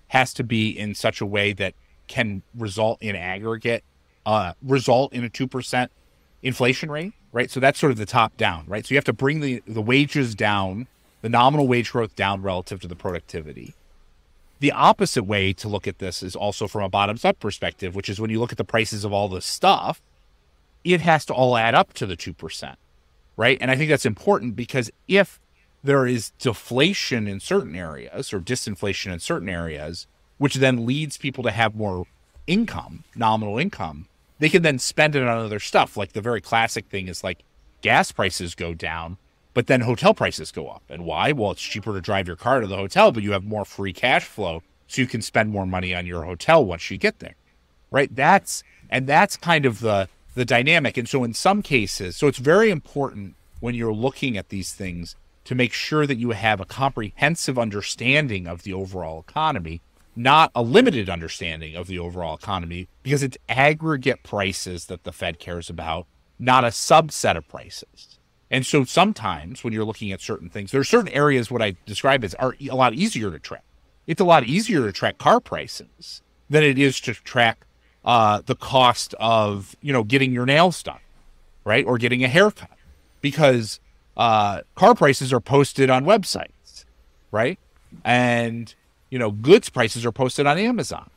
[0.09, 1.75] has to be in such a way that
[2.07, 3.83] can result in aggregate,
[4.27, 5.89] uh, result in a 2%
[6.45, 7.51] inflation rate, right?
[7.51, 8.87] So that's sort of the top down, right?
[8.87, 10.87] So you have to bring the, the wages down,
[11.23, 13.75] the nominal wage growth down relative to the productivity.
[14.61, 18.09] The opposite way to look at this is also from a bottoms up perspective, which
[18.09, 20.01] is when you look at the prices of all this stuff,
[20.85, 22.77] it has to all add up to the 2%,
[23.37, 23.59] right?
[23.61, 25.41] And I think that's important because if
[25.83, 31.43] there is deflation in certain areas or disinflation in certain areas, which then leads people
[31.45, 32.07] to have more
[32.47, 34.09] income, nominal income.
[34.45, 35.97] They can then spend it on other stuff.
[35.97, 37.45] Like the very classic thing is like
[37.81, 39.17] gas prices go down,
[39.55, 40.83] but then hotel prices go up.
[40.91, 41.33] And why?
[41.33, 43.95] Well, it's cheaper to drive your car to the hotel, but you have more free
[43.95, 44.63] cash flow.
[44.87, 47.37] So you can spend more money on your hotel once you get there.
[47.91, 48.15] Right?
[48.15, 50.99] That's and that's kind of the the dynamic.
[50.99, 55.17] And so in some cases, so it's very important when you're looking at these things
[55.45, 59.81] to make sure that you have a comprehensive understanding of the overall economy,
[60.17, 65.39] not a limited understanding of the overall economy, because it's aggregate prices that the Fed
[65.39, 66.07] cares about,
[66.39, 68.19] not a subset of prices.
[68.51, 71.77] And so sometimes when you're looking at certain things, there are certain areas what I
[71.87, 73.65] describe as are a lot easier to track.
[74.07, 77.67] It's a lot easier to track car prices than it is to track
[78.05, 81.01] uh, the cost of you know getting your nails done,
[81.65, 82.71] right, or getting a haircut,
[83.23, 83.81] because
[84.17, 86.85] uh, car prices are posted on websites,
[87.31, 87.59] right?
[88.05, 88.75] And
[89.15, 91.09] you know, goods prices are posted on Amazon,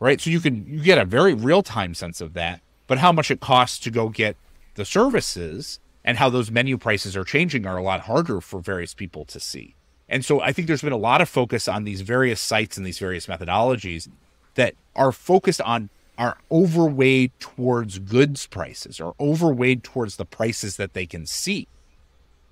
[0.00, 0.18] right?
[0.18, 2.62] So you can you get a very real time sense of that.
[2.86, 4.38] But how much it costs to go get
[4.76, 8.94] the services and how those menu prices are changing are a lot harder for various
[8.94, 9.74] people to see.
[10.08, 12.86] And so I think there's been a lot of focus on these various sites and
[12.86, 14.08] these various methodologies
[14.54, 20.94] that are focused on are overweight towards goods prices or overweight towards the prices that
[20.94, 21.68] they can see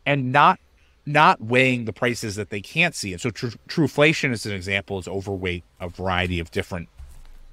[0.04, 0.60] and not
[1.04, 3.12] not weighing the prices that they can't see.
[3.12, 6.88] And so tr- Truflation as an example is overweight a variety of different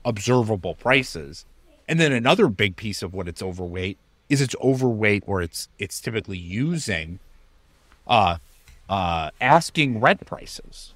[0.06, 1.45] observable prices.
[1.88, 3.97] And then another big piece of what it's overweight
[4.30, 7.18] is it's overweight or it's it's typically using
[8.08, 8.38] uh
[8.88, 10.93] uh asking rent prices.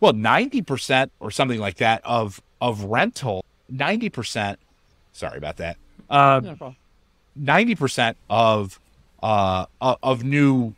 [0.00, 4.56] Well, 90% or something like that of of rental, 90%
[5.12, 5.78] sorry about that.
[6.10, 6.74] Uh, no
[7.40, 8.78] 90% of
[9.22, 10.74] uh of new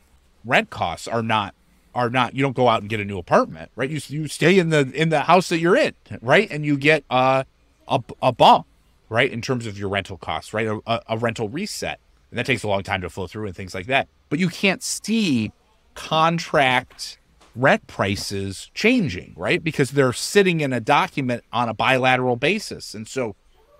[0.46, 1.54] rent costs are not
[1.94, 3.90] are not you don't go out and get a new apartment, right?
[3.90, 6.48] You you stay in the in the house that you're in, right?
[6.50, 7.44] And you get uh,
[7.88, 8.66] a a bump,
[9.08, 10.66] right, in terms of your rental costs, right?
[10.66, 12.00] A, a rental reset.
[12.30, 14.08] And that takes a long time to flow through and things like that.
[14.28, 15.52] But you can't see
[15.94, 17.18] contract
[17.54, 19.62] rent prices changing, right?
[19.62, 22.94] Because they're sitting in a document on a bilateral basis.
[22.94, 23.34] And so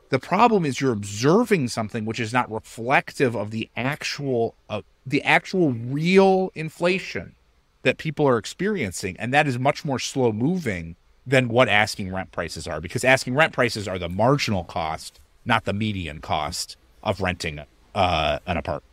[0.08, 5.22] the problem is you're observing something which is not reflective of the actual uh, the
[5.22, 7.34] actual real inflation
[7.82, 10.96] that people are experiencing and that is much more slow moving
[11.26, 15.64] than what asking rent prices are because asking rent prices are the marginal cost not
[15.64, 17.60] the median cost of renting
[17.94, 18.92] uh, an apartment.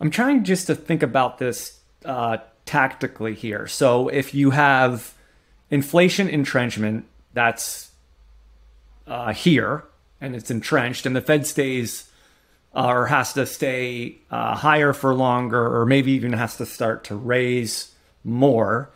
[0.00, 3.68] I'm trying just to think about this uh, tactically here.
[3.68, 5.14] So if you have
[5.70, 7.92] inflation entrenchment that's
[9.06, 9.84] uh, here
[10.20, 12.08] and it's entrenched, and the Fed stays
[12.74, 17.04] uh, or has to stay uh, higher for longer, or maybe even has to start
[17.04, 17.94] to raise
[18.24, 18.90] more,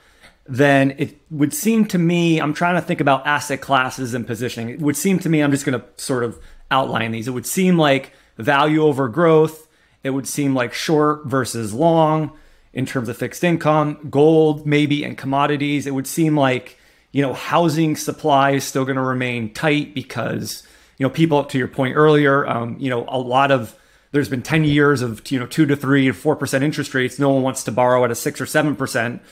[0.48, 4.70] then it would seem to me, I'm trying to think about asset classes and positioning.
[4.70, 6.38] It would seem to me, I'm just going to sort of
[6.70, 7.28] outline these.
[7.28, 9.66] It would seem like value over growth,
[10.02, 12.32] it would seem like short versus long
[12.72, 15.86] in terms of fixed income, gold, maybe, and commodities.
[15.86, 16.78] It would seem like,
[17.10, 20.62] you know, housing supply is still going to remain tight because
[20.98, 23.78] you know, people to your point earlier, um, you know, a lot of
[24.12, 27.18] there's been 10 years of you know two to three to four percent interest rates.
[27.18, 29.22] No one wants to borrow at a six or seven percent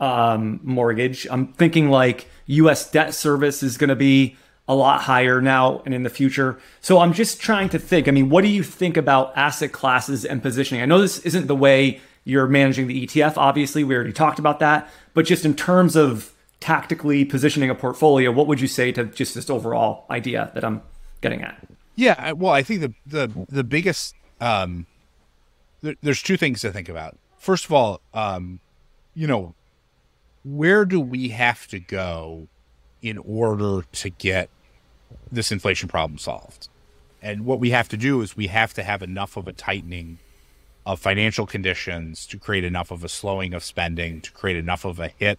[0.00, 1.26] um, mortgage.
[1.30, 2.90] I'm thinking like U.S.
[2.90, 4.36] debt service is going to be
[4.68, 6.58] a lot higher now and in the future.
[6.80, 8.06] So I'm just trying to think.
[8.06, 10.82] I mean, what do you think about asset classes and positioning?
[10.82, 13.38] I know this isn't the way you're managing the ETF.
[13.38, 14.88] Obviously, we already talked about that.
[15.14, 19.34] But just in terms of tactically positioning a portfolio, what would you say to just
[19.34, 20.82] this overall idea that I'm
[21.20, 21.66] getting at.
[21.96, 24.86] Yeah, well, I think the the the biggest um,
[25.82, 27.16] there, there's two things to think about.
[27.38, 28.60] First of all, um,
[29.14, 29.54] you know,
[30.44, 32.48] where do we have to go
[33.02, 34.48] in order to get
[35.30, 36.68] this inflation problem solved?
[37.20, 40.18] And what we have to do is we have to have enough of a tightening
[40.86, 44.98] of financial conditions to create enough of a slowing of spending, to create enough of
[45.00, 45.38] a hit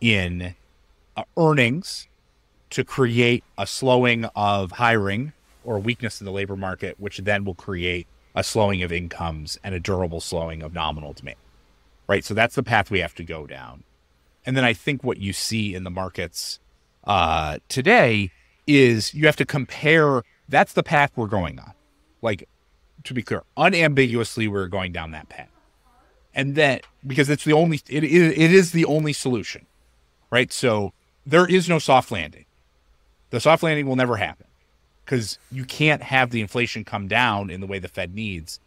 [0.00, 0.54] in
[1.16, 2.08] uh, earnings
[2.70, 5.32] to create a slowing of hiring
[5.64, 9.74] or weakness in the labor market, which then will create a slowing of incomes and
[9.74, 11.36] a durable slowing of nominal demand.
[12.06, 12.24] Right.
[12.24, 13.84] So that's the path we have to go down.
[14.46, 16.58] And then I think what you see in the markets
[17.04, 18.30] uh, today
[18.66, 20.22] is you have to compare.
[20.48, 21.72] That's the path we're going on.
[22.22, 22.48] Like,
[23.04, 25.48] to be clear, unambiguously, we're going down that path.
[26.34, 29.66] And then, because it's the only, it, it, it is the only solution,
[30.30, 30.52] right?
[30.52, 30.92] So
[31.24, 32.44] there is no soft landing.
[33.30, 34.46] The soft landing will never happen
[35.04, 38.60] because you can't have the inflation come down in the way the Fed needs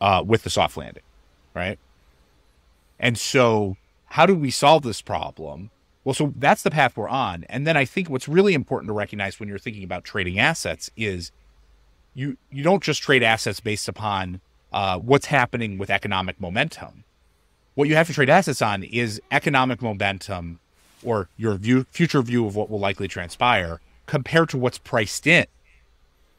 [0.00, 1.02] uh, with the soft landing,
[1.54, 1.78] right?
[2.98, 5.70] And so, how do we solve this problem?
[6.04, 7.44] Well, so that's the path we're on.
[7.48, 10.90] And then I think what's really important to recognize when you're thinking about trading assets
[10.96, 11.32] is
[12.14, 14.40] you you don't just trade assets based upon
[14.72, 17.04] uh, what's happening with economic momentum.
[17.74, 20.60] What you have to trade assets on is economic momentum
[21.04, 25.46] or your view, future view of what will likely transpire compared to what's priced in.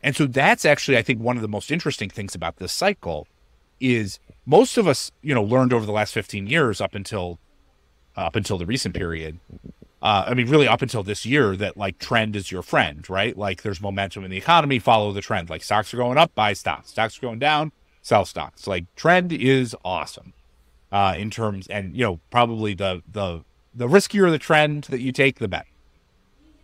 [0.02, 3.28] And so that's actually, I think, one of the most interesting things about this cycle
[3.80, 7.40] is most of us, you know, learned over the last 15 years up until
[8.18, 9.40] uh, up until the recent period.
[10.02, 13.38] Uh, I mean, really up until this year, that like trend is your friend, right?
[13.38, 15.50] Like there's momentum in the economy, follow the trend.
[15.50, 16.90] Like stocks are going up, buy stocks.
[16.90, 18.68] Stocks are going down, sell stocks.
[18.68, 20.34] Like trend is awesome
[20.92, 23.44] uh, in terms, and you know, probably the the
[23.74, 25.68] the riskier the trend that you take, the better.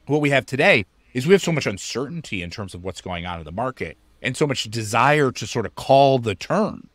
[0.06, 3.26] What we have today is we have so much uncertainty in terms of what's going
[3.26, 6.90] on in the market and so much desire to sort of call the turn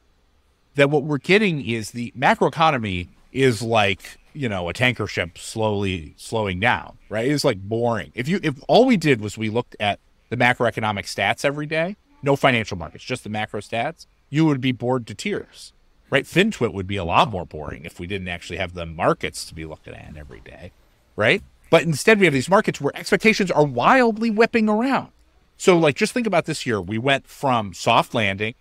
[0.75, 6.15] that what we're getting is the macroeconomy is like you know a tanker ship slowly
[6.17, 7.31] slowing down right?
[7.31, 8.13] It's like boring.
[8.15, 10.01] If you if all we did was we looked at
[10.31, 14.73] the macroeconomic stats every day no financial markets just the macro stats you would be
[14.73, 15.73] bored to tears
[16.11, 16.25] right?
[16.25, 19.55] FinTwit would be a lot more boring if we didn't actually have the markets to
[19.55, 20.73] be looking at every day,
[21.17, 21.43] right?
[21.71, 25.11] But instead, we have these markets where expectations are wildly whipping around.
[25.57, 26.81] So, like, just think about this year.
[26.81, 28.55] We went from soft landing,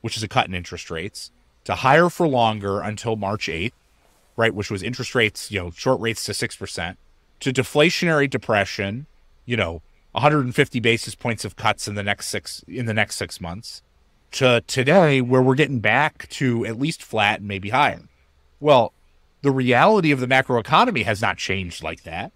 [0.00, 1.30] which is a cut in interest rates,
[1.64, 3.72] to higher for longer until March 8th,
[4.36, 4.54] right?
[4.54, 6.96] Which was interest rates, you know, short rates to 6%,
[7.40, 9.06] to deflationary depression,
[9.44, 13.40] you know, 150 basis points of cuts in the next six in the next six
[13.40, 13.82] months
[14.34, 18.02] to today where we're getting back to at least flat and maybe higher.
[18.60, 18.92] Well,
[19.42, 22.32] the reality of the macroeconomy has not changed like that.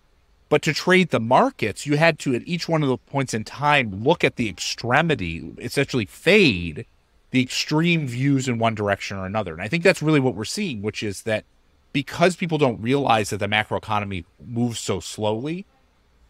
[0.48, 3.44] But to trade the markets, you had to, at each one of the points in
[3.44, 6.86] time, look at the extremity, essentially fade
[7.30, 9.52] the extreme views in one direction or another.
[9.52, 11.44] And I think that's really what we're seeing, which is that
[11.92, 15.66] because people don't realize that the macroeconomy moves so slowly,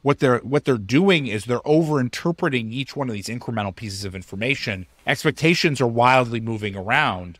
[0.02, 4.14] what they're what they're doing is they're overinterpreting each one of these incremental pieces of
[4.14, 4.86] information.
[5.06, 7.38] Expectations are wildly moving around.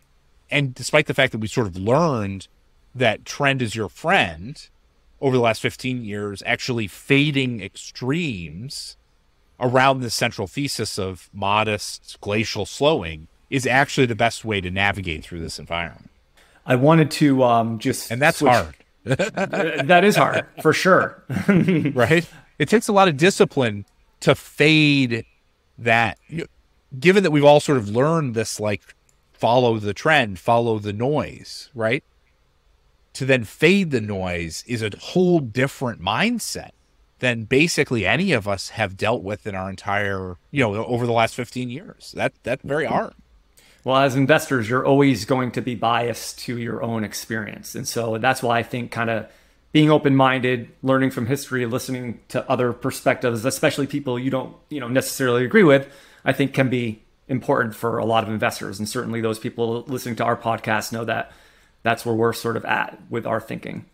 [0.50, 2.48] And despite the fact that we sort of learned
[2.94, 4.68] that trend is your friend
[5.20, 8.96] over the last 15 years, actually fading extremes
[9.61, 15.24] around the central thesis of modest glacial slowing is actually the best way to navigate
[15.24, 16.11] through this environment.
[16.66, 18.52] I wanted to um, just and that's switch.
[18.52, 18.74] hard.
[19.04, 21.22] that is hard for sure,
[21.94, 22.28] right?
[22.59, 23.84] it takes a lot of discipline
[24.20, 25.24] to fade
[25.78, 26.18] that.
[26.98, 28.82] Given that we've all sort of learned this, like
[29.32, 32.02] follow the trend, follow the noise, right?
[33.14, 36.70] To then fade the noise is a whole different mindset
[37.18, 41.12] than basically any of us have dealt with in our entire, you know, over the
[41.12, 42.12] last 15 years.
[42.16, 43.14] That that's very hard.
[43.84, 47.74] Well, as investors, you're always going to be biased to your own experience.
[47.74, 49.28] And so that's why I think kind of
[49.72, 54.88] being open-minded, learning from history, listening to other perspectives, especially people you don't, you know,
[54.88, 55.92] necessarily agree with,
[56.24, 58.78] I think can be important for a lot of investors.
[58.78, 61.32] And certainly those people listening to our podcast know that
[61.82, 63.84] that's where we're sort of at with our thinking.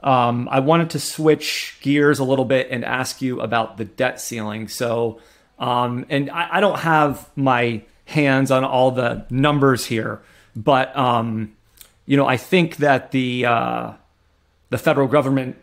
[0.00, 4.20] Um, I wanted to switch gears a little bit and ask you about the debt
[4.20, 4.68] ceiling.
[4.68, 5.20] So,
[5.58, 10.22] um, and I, I, don't have my hands on all the numbers here,
[10.54, 11.56] but um,
[12.06, 13.92] you know, I think that the uh,
[14.70, 15.56] the federal government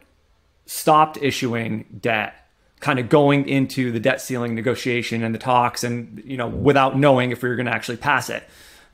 [0.66, 2.36] stopped issuing debt
[2.80, 6.97] kind of going into the debt ceiling negotiation and the talks and you know without
[6.97, 8.43] knowing if we were going to actually pass it.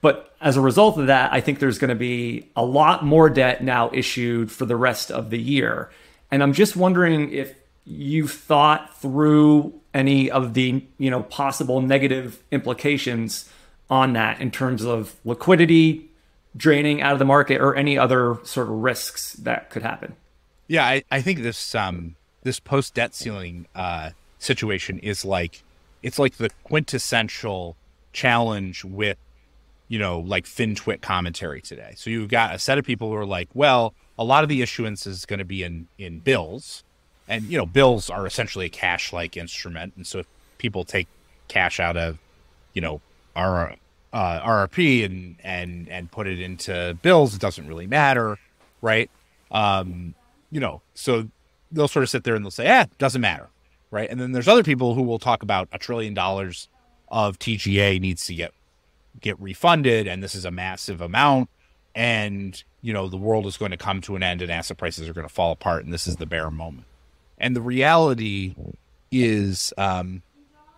[0.01, 3.30] But as a result of that i think there's going to be a lot more
[3.30, 5.89] debt now issued for the rest of the year.
[6.30, 7.53] And i'm just wondering if
[7.86, 13.49] you've thought through any of the you know possible negative implications
[13.89, 16.11] on that in terms of liquidity
[16.56, 20.16] draining out of the market or any other sort of risks that could happen.
[20.68, 25.64] Yeah, I, I think this um this post debt ceiling uh situation is like
[26.02, 27.76] it's like the quintessential
[28.14, 29.18] challenge with
[29.88, 31.93] you know like FinTwit commentary today.
[31.95, 34.62] So you've got a set of people who are like, well, a lot of the
[34.62, 36.84] issuance is going to be in in bills,
[37.28, 40.28] and you know bills are essentially a cash like instrument, and so if
[40.58, 41.08] people take
[41.47, 42.18] cash out of
[42.74, 43.02] you know
[43.36, 43.76] our
[44.14, 48.38] uh, RRP and and and put it into bills, it doesn't really matter,
[48.82, 49.09] right?
[49.51, 50.16] Um,
[50.51, 51.30] you know, so
[51.72, 53.49] they'll sort of sit there and they'll say, "Ah, doesn't matter,"
[53.89, 54.09] right?
[54.09, 56.68] And then there's other people who will talk about a trillion dollars
[57.07, 58.53] of TGA needs to get
[59.20, 61.49] get refunded, and this is a massive amount,
[61.95, 65.07] and you know the world is going to come to an end, and asset prices
[65.07, 66.86] are going to fall apart, and this is the bear moment.
[67.38, 68.55] And the reality
[69.12, 70.22] is, um,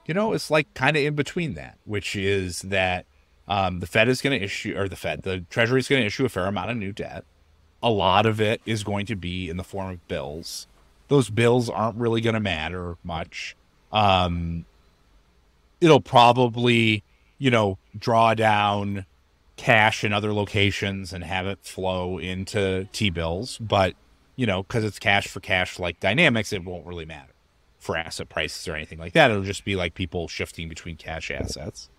[0.06, 3.06] you know, it's like kind of in between that, which is that
[3.48, 6.08] um, the Fed is going to issue, or the Fed, the Treasury is going to
[6.08, 7.26] issue a fair amount of new debt.
[7.82, 10.68] A lot of it is going to be in the form of bills.
[11.10, 13.56] Those bills aren't really going to matter much.
[13.92, 14.66] Um,
[15.82, 17.04] it'll probably,
[17.38, 19.06] you know, draw down
[19.58, 23.58] cash in other locations and have it flow into T bills.
[23.58, 23.96] But,
[24.38, 27.34] you know, because it's cash for cash like dynamics, it won't really matter
[27.80, 29.30] for asset prices or anything like that.
[29.30, 31.90] It'll just be like people shifting between cash assets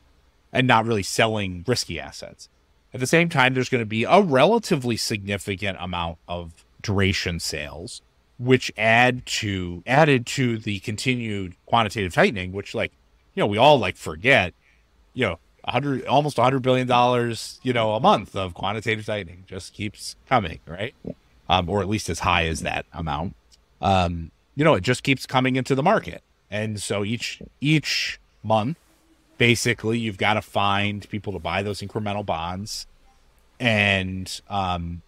[0.55, 2.49] and not really selling risky assets.
[2.95, 8.01] At the same time, there's going to be a relatively significant amount of duration sales,
[8.39, 12.93] which add to added to the continued quantitative tightening, which like,
[13.35, 14.55] you know, we all like forget,
[15.13, 19.73] you know, 100 almost 100 billion dollars, you know, a month of quantitative tightening just
[19.73, 20.95] keeps coming, right?
[21.49, 23.35] Um, or at least as high as that amount.
[23.83, 26.23] Um, you know, it just keeps coming into the market.
[26.49, 28.79] And so each each month
[29.39, 32.87] basically you've got to find people to buy those incremental bonds.
[33.61, 35.03] And um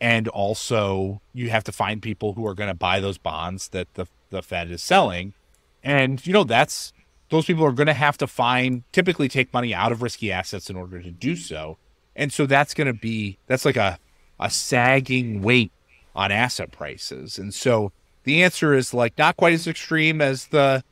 [0.00, 3.92] and also you have to find people who are going to buy those bonds that
[3.94, 5.34] the the Fed is selling.
[5.82, 6.92] And you know that's
[7.30, 10.68] those people are going to have to find typically take money out of risky assets
[10.68, 11.78] in order to do so.
[12.16, 13.98] And so that's going to be that's like a
[14.38, 15.70] a sagging weight
[16.16, 17.38] on asset prices.
[17.38, 17.92] And so
[18.24, 20.82] the answer is like not quite as extreme as the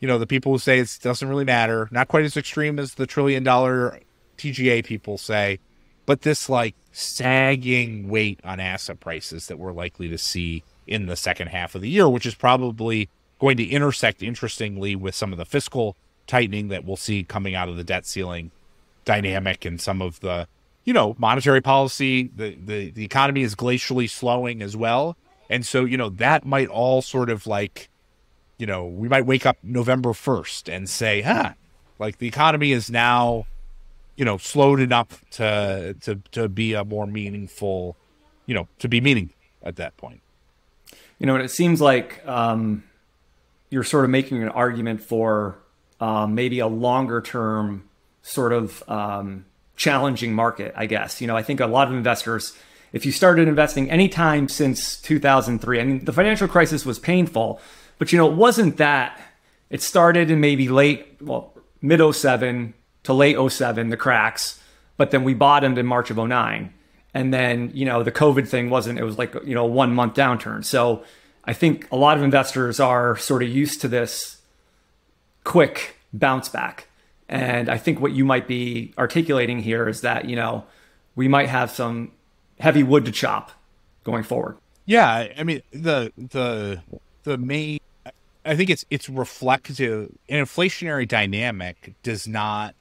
[0.00, 2.94] you know the people who say it doesn't really matter, not quite as extreme as
[2.94, 4.00] the trillion dollar
[4.38, 5.58] TGA people say,
[6.04, 11.16] but this like sagging weight on asset prices that we're likely to see in the
[11.16, 15.38] second half of the year, which is probably going to intersect interestingly with some of
[15.38, 18.50] the fiscal tightening that we'll see coming out of the debt ceiling
[19.04, 20.48] dynamic and some of the
[20.84, 25.16] you know monetary policy the the, the economy is glacially slowing as well.
[25.48, 27.88] And so you know that might all sort of like
[28.58, 31.52] you know we might wake up november 1st and say huh
[31.98, 33.46] like the economy is now
[34.16, 37.96] you know slowed enough to to to be a more meaningful
[38.46, 39.30] you know to be meaning
[39.62, 40.20] at that point
[41.18, 42.82] you know and it seems like um
[43.70, 45.58] you're sort of making an argument for
[46.00, 47.88] um, maybe a longer term
[48.22, 49.44] sort of um,
[49.76, 51.20] challenging market, I guess.
[51.20, 52.56] You know, I think a lot of investors,
[52.92, 57.60] if you started investing anytime since 2003, I mean, the financial crisis was painful,
[57.98, 59.20] but you know, it wasn't that.
[59.70, 62.74] It started in maybe late, well, mid 07
[63.04, 64.60] to late 07, the cracks,
[64.96, 66.72] but then we bottomed in March of 09.
[67.14, 70.14] And then, you know, the COVID thing wasn't, it was like, you know, one month
[70.14, 70.64] downturn.
[70.64, 71.04] So
[71.44, 74.42] I think a lot of investors are sort of used to this
[75.44, 76.88] quick bounce back.
[77.28, 80.64] And I think what you might be articulating here is that, you know,
[81.14, 82.12] we might have some
[82.60, 83.50] heavy wood to chop
[84.04, 84.58] going forward.
[84.84, 86.80] Yeah, I mean the the
[87.24, 87.80] the main
[88.46, 92.74] I think it's it's reflective an inflationary dynamic does not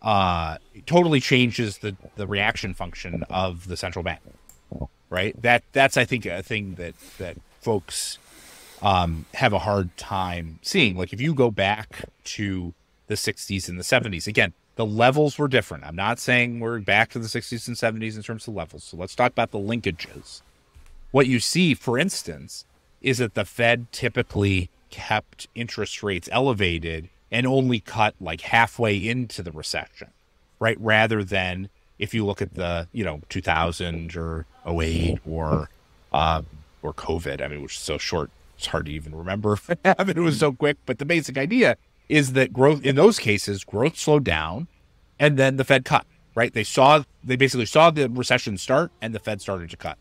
[0.00, 4.20] uh totally changes the the reaction function of the central bank.
[5.10, 5.40] Right?
[5.40, 8.18] That that's I think a thing that that folks
[8.80, 10.96] um have a hard time seeing.
[10.96, 12.74] Like if you go back to
[13.12, 14.26] the 60s and the 70s.
[14.26, 15.84] Again, the levels were different.
[15.84, 18.84] I'm not saying we're back to the 60s and 70s in terms of levels.
[18.84, 20.40] So let's talk about the linkages.
[21.10, 22.64] What you see, for instance,
[23.02, 29.42] is that the Fed typically kept interest rates elevated and only cut like halfway into
[29.42, 30.08] the recession,
[30.60, 30.78] right?
[30.80, 35.70] Rather than if you look at the, you know, 2000 or 08 or,
[36.12, 36.46] um,
[36.82, 39.58] or COVID, I mean, which is so short, it's hard to even remember.
[39.84, 41.76] I mean, it was so quick, but the basic idea
[42.08, 44.68] is that growth in those cases, growth slowed down
[45.18, 46.52] and then the Fed cut, right?
[46.52, 49.96] They saw, they basically saw the recession start and the Fed started to cut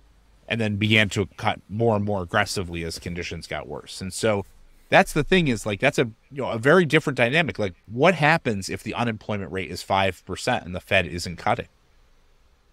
[0.52, 4.02] and then began to cut more and more aggressively as conditions got worse.
[4.02, 4.46] And so
[4.90, 7.58] that's the thing is like, that's a, you know, a very different dynamic.
[7.58, 11.70] Like what happens if the unemployment rate is 5% and the Fed isn't cutting?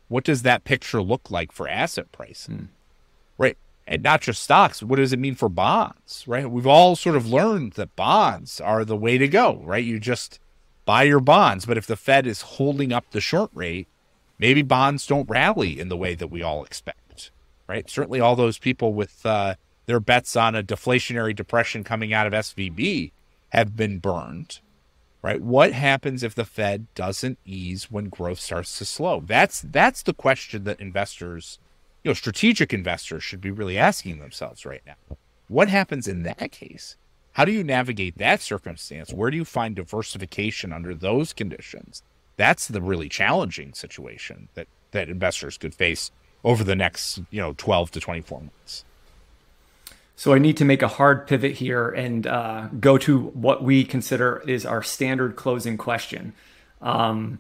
[0.09, 2.47] What does that picture look like for asset prices?
[2.47, 2.65] Hmm.
[3.39, 3.57] Right
[3.87, 4.83] and not just stocks.
[4.83, 6.51] What does it mean for bonds, right?
[6.51, 9.85] We've all sort of learned that bonds are the way to go, right?
[9.85, 10.41] You just
[10.85, 11.65] buy your bonds.
[11.65, 13.89] But if the Fed is holding up the short rate,
[14.39, 17.08] maybe bonds don't rally in the way that we all expect,
[17.69, 17.89] right?
[17.89, 19.55] Certainly, all those people with uh,
[19.87, 23.13] their bets on a deflationary depression coming out of SVB
[23.51, 24.61] have been burned,
[25.23, 25.41] right?
[25.41, 29.23] What happens if the Fed doesn't ease when growth starts to slow?
[29.25, 31.59] That's that's the question that investors
[32.03, 35.17] you know, strategic investors should be really asking themselves right now.
[35.49, 36.97] What happens in that case?
[37.33, 39.13] How do you navigate that circumstance?
[39.13, 42.03] Where do you find diversification under those conditions?
[42.37, 46.11] That's the really challenging situation that that investors could face
[46.45, 48.85] over the next, you know, 12 to 24 months.
[50.17, 53.85] So I need to make a hard pivot here and uh, go to what we
[53.85, 56.33] consider is our standard closing question.
[56.81, 57.39] Um,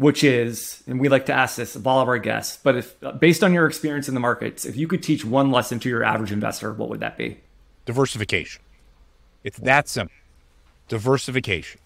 [0.00, 2.94] which is, and we like to ask this of all of our guests, but if
[3.18, 6.02] based on your experience in the markets, if you could teach one lesson to your
[6.02, 7.36] average investor, what would that be?
[7.84, 8.62] Diversification.
[9.44, 10.16] It's that simple.
[10.88, 11.80] Diversification,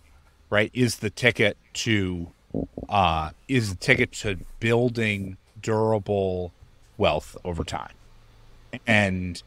[0.49, 2.29] right, is the ticket to
[2.89, 6.53] uh, is the ticket to building durable
[6.97, 7.95] wealth over time.
[8.87, 9.43] And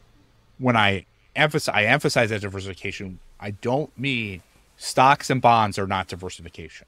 [0.58, 4.42] when I emphasize I emphasize that diversification, I don't mean
[4.76, 6.86] stocks and bonds are not diversification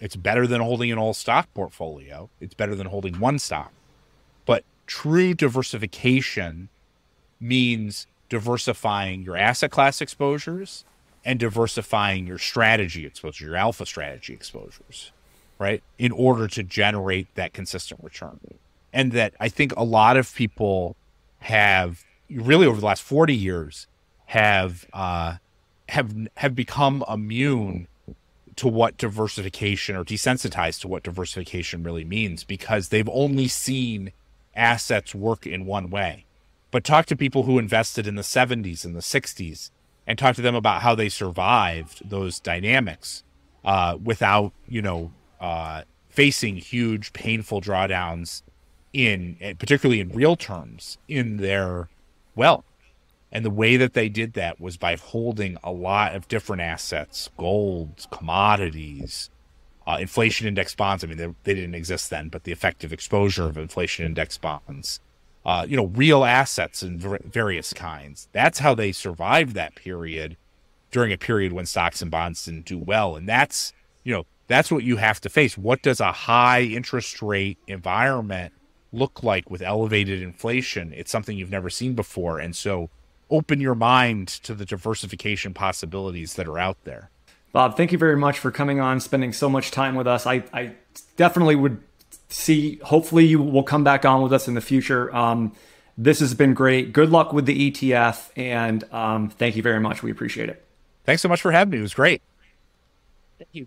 [0.00, 2.30] it's better than holding an all stock portfolio.
[2.40, 3.70] It's better than holding one stock.
[4.46, 6.70] But true diversification
[7.38, 10.84] means diversifying your asset class exposures
[11.22, 15.12] and diversifying your strategy exposure, your alpha strategy exposures,
[15.60, 15.82] right?
[15.98, 18.40] In order to generate that consistent return.
[18.92, 20.96] And that I think a lot of people
[21.40, 23.86] have really over the last 40 years
[24.26, 25.36] have uh,
[25.90, 27.86] have have become immune
[28.56, 34.12] to what diversification or desensitized to what diversification really means because they've only seen
[34.56, 36.24] assets work in one way.
[36.70, 39.70] But talk to people who invested in the 70s and the 60s
[40.06, 43.24] and talk to them about how they survived those dynamics
[43.64, 48.42] uh, without, you know, uh, facing huge, painful drawdowns
[48.92, 51.88] in, particularly in real terms, in their
[52.34, 52.64] wealth.
[53.32, 57.30] And the way that they did that was by holding a lot of different assets,
[57.36, 59.30] gold, commodities,
[59.86, 61.04] uh, inflation index bonds.
[61.04, 65.00] I mean, they, they, didn't exist then, but the effective exposure of inflation index bonds,
[65.44, 68.28] uh, you know, real assets in various kinds.
[68.32, 70.36] That's how they survived that period
[70.90, 73.14] during a period when stocks and bonds didn't do well.
[73.14, 73.72] And that's,
[74.02, 75.56] you know, that's what you have to face.
[75.56, 78.52] What does a high interest rate environment
[78.92, 80.92] look like with elevated inflation?
[80.92, 82.40] It's something you've never seen before.
[82.40, 82.90] And so
[83.30, 87.10] open your mind to the diversification possibilities that are out there.
[87.52, 90.26] Bob, thank you very much for coming on, spending so much time with us.
[90.26, 90.74] I, I
[91.16, 91.80] definitely would
[92.28, 95.14] see, hopefully, you will come back on with us in the future.
[95.14, 95.52] Um,
[95.96, 96.92] this has been great.
[96.92, 100.02] Good luck with the ETF, and um, thank you very much.
[100.02, 100.64] We appreciate it.
[101.04, 101.78] Thanks so much for having me.
[101.78, 102.20] It was great.
[103.38, 103.66] Thank you.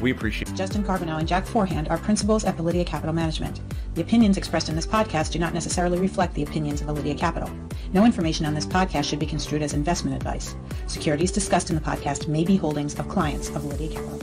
[0.00, 0.54] We appreciate.
[0.54, 3.60] Justin Carbonneau and Jack Forehand are principals at Validea Capital Management.
[3.94, 7.50] The opinions expressed in this podcast do not necessarily reflect the opinions of Validea Capital.
[7.92, 10.54] No information on this podcast should be construed as investment advice.
[10.86, 14.10] Securities discussed in the podcast may be holdings of clients of Validea Capital.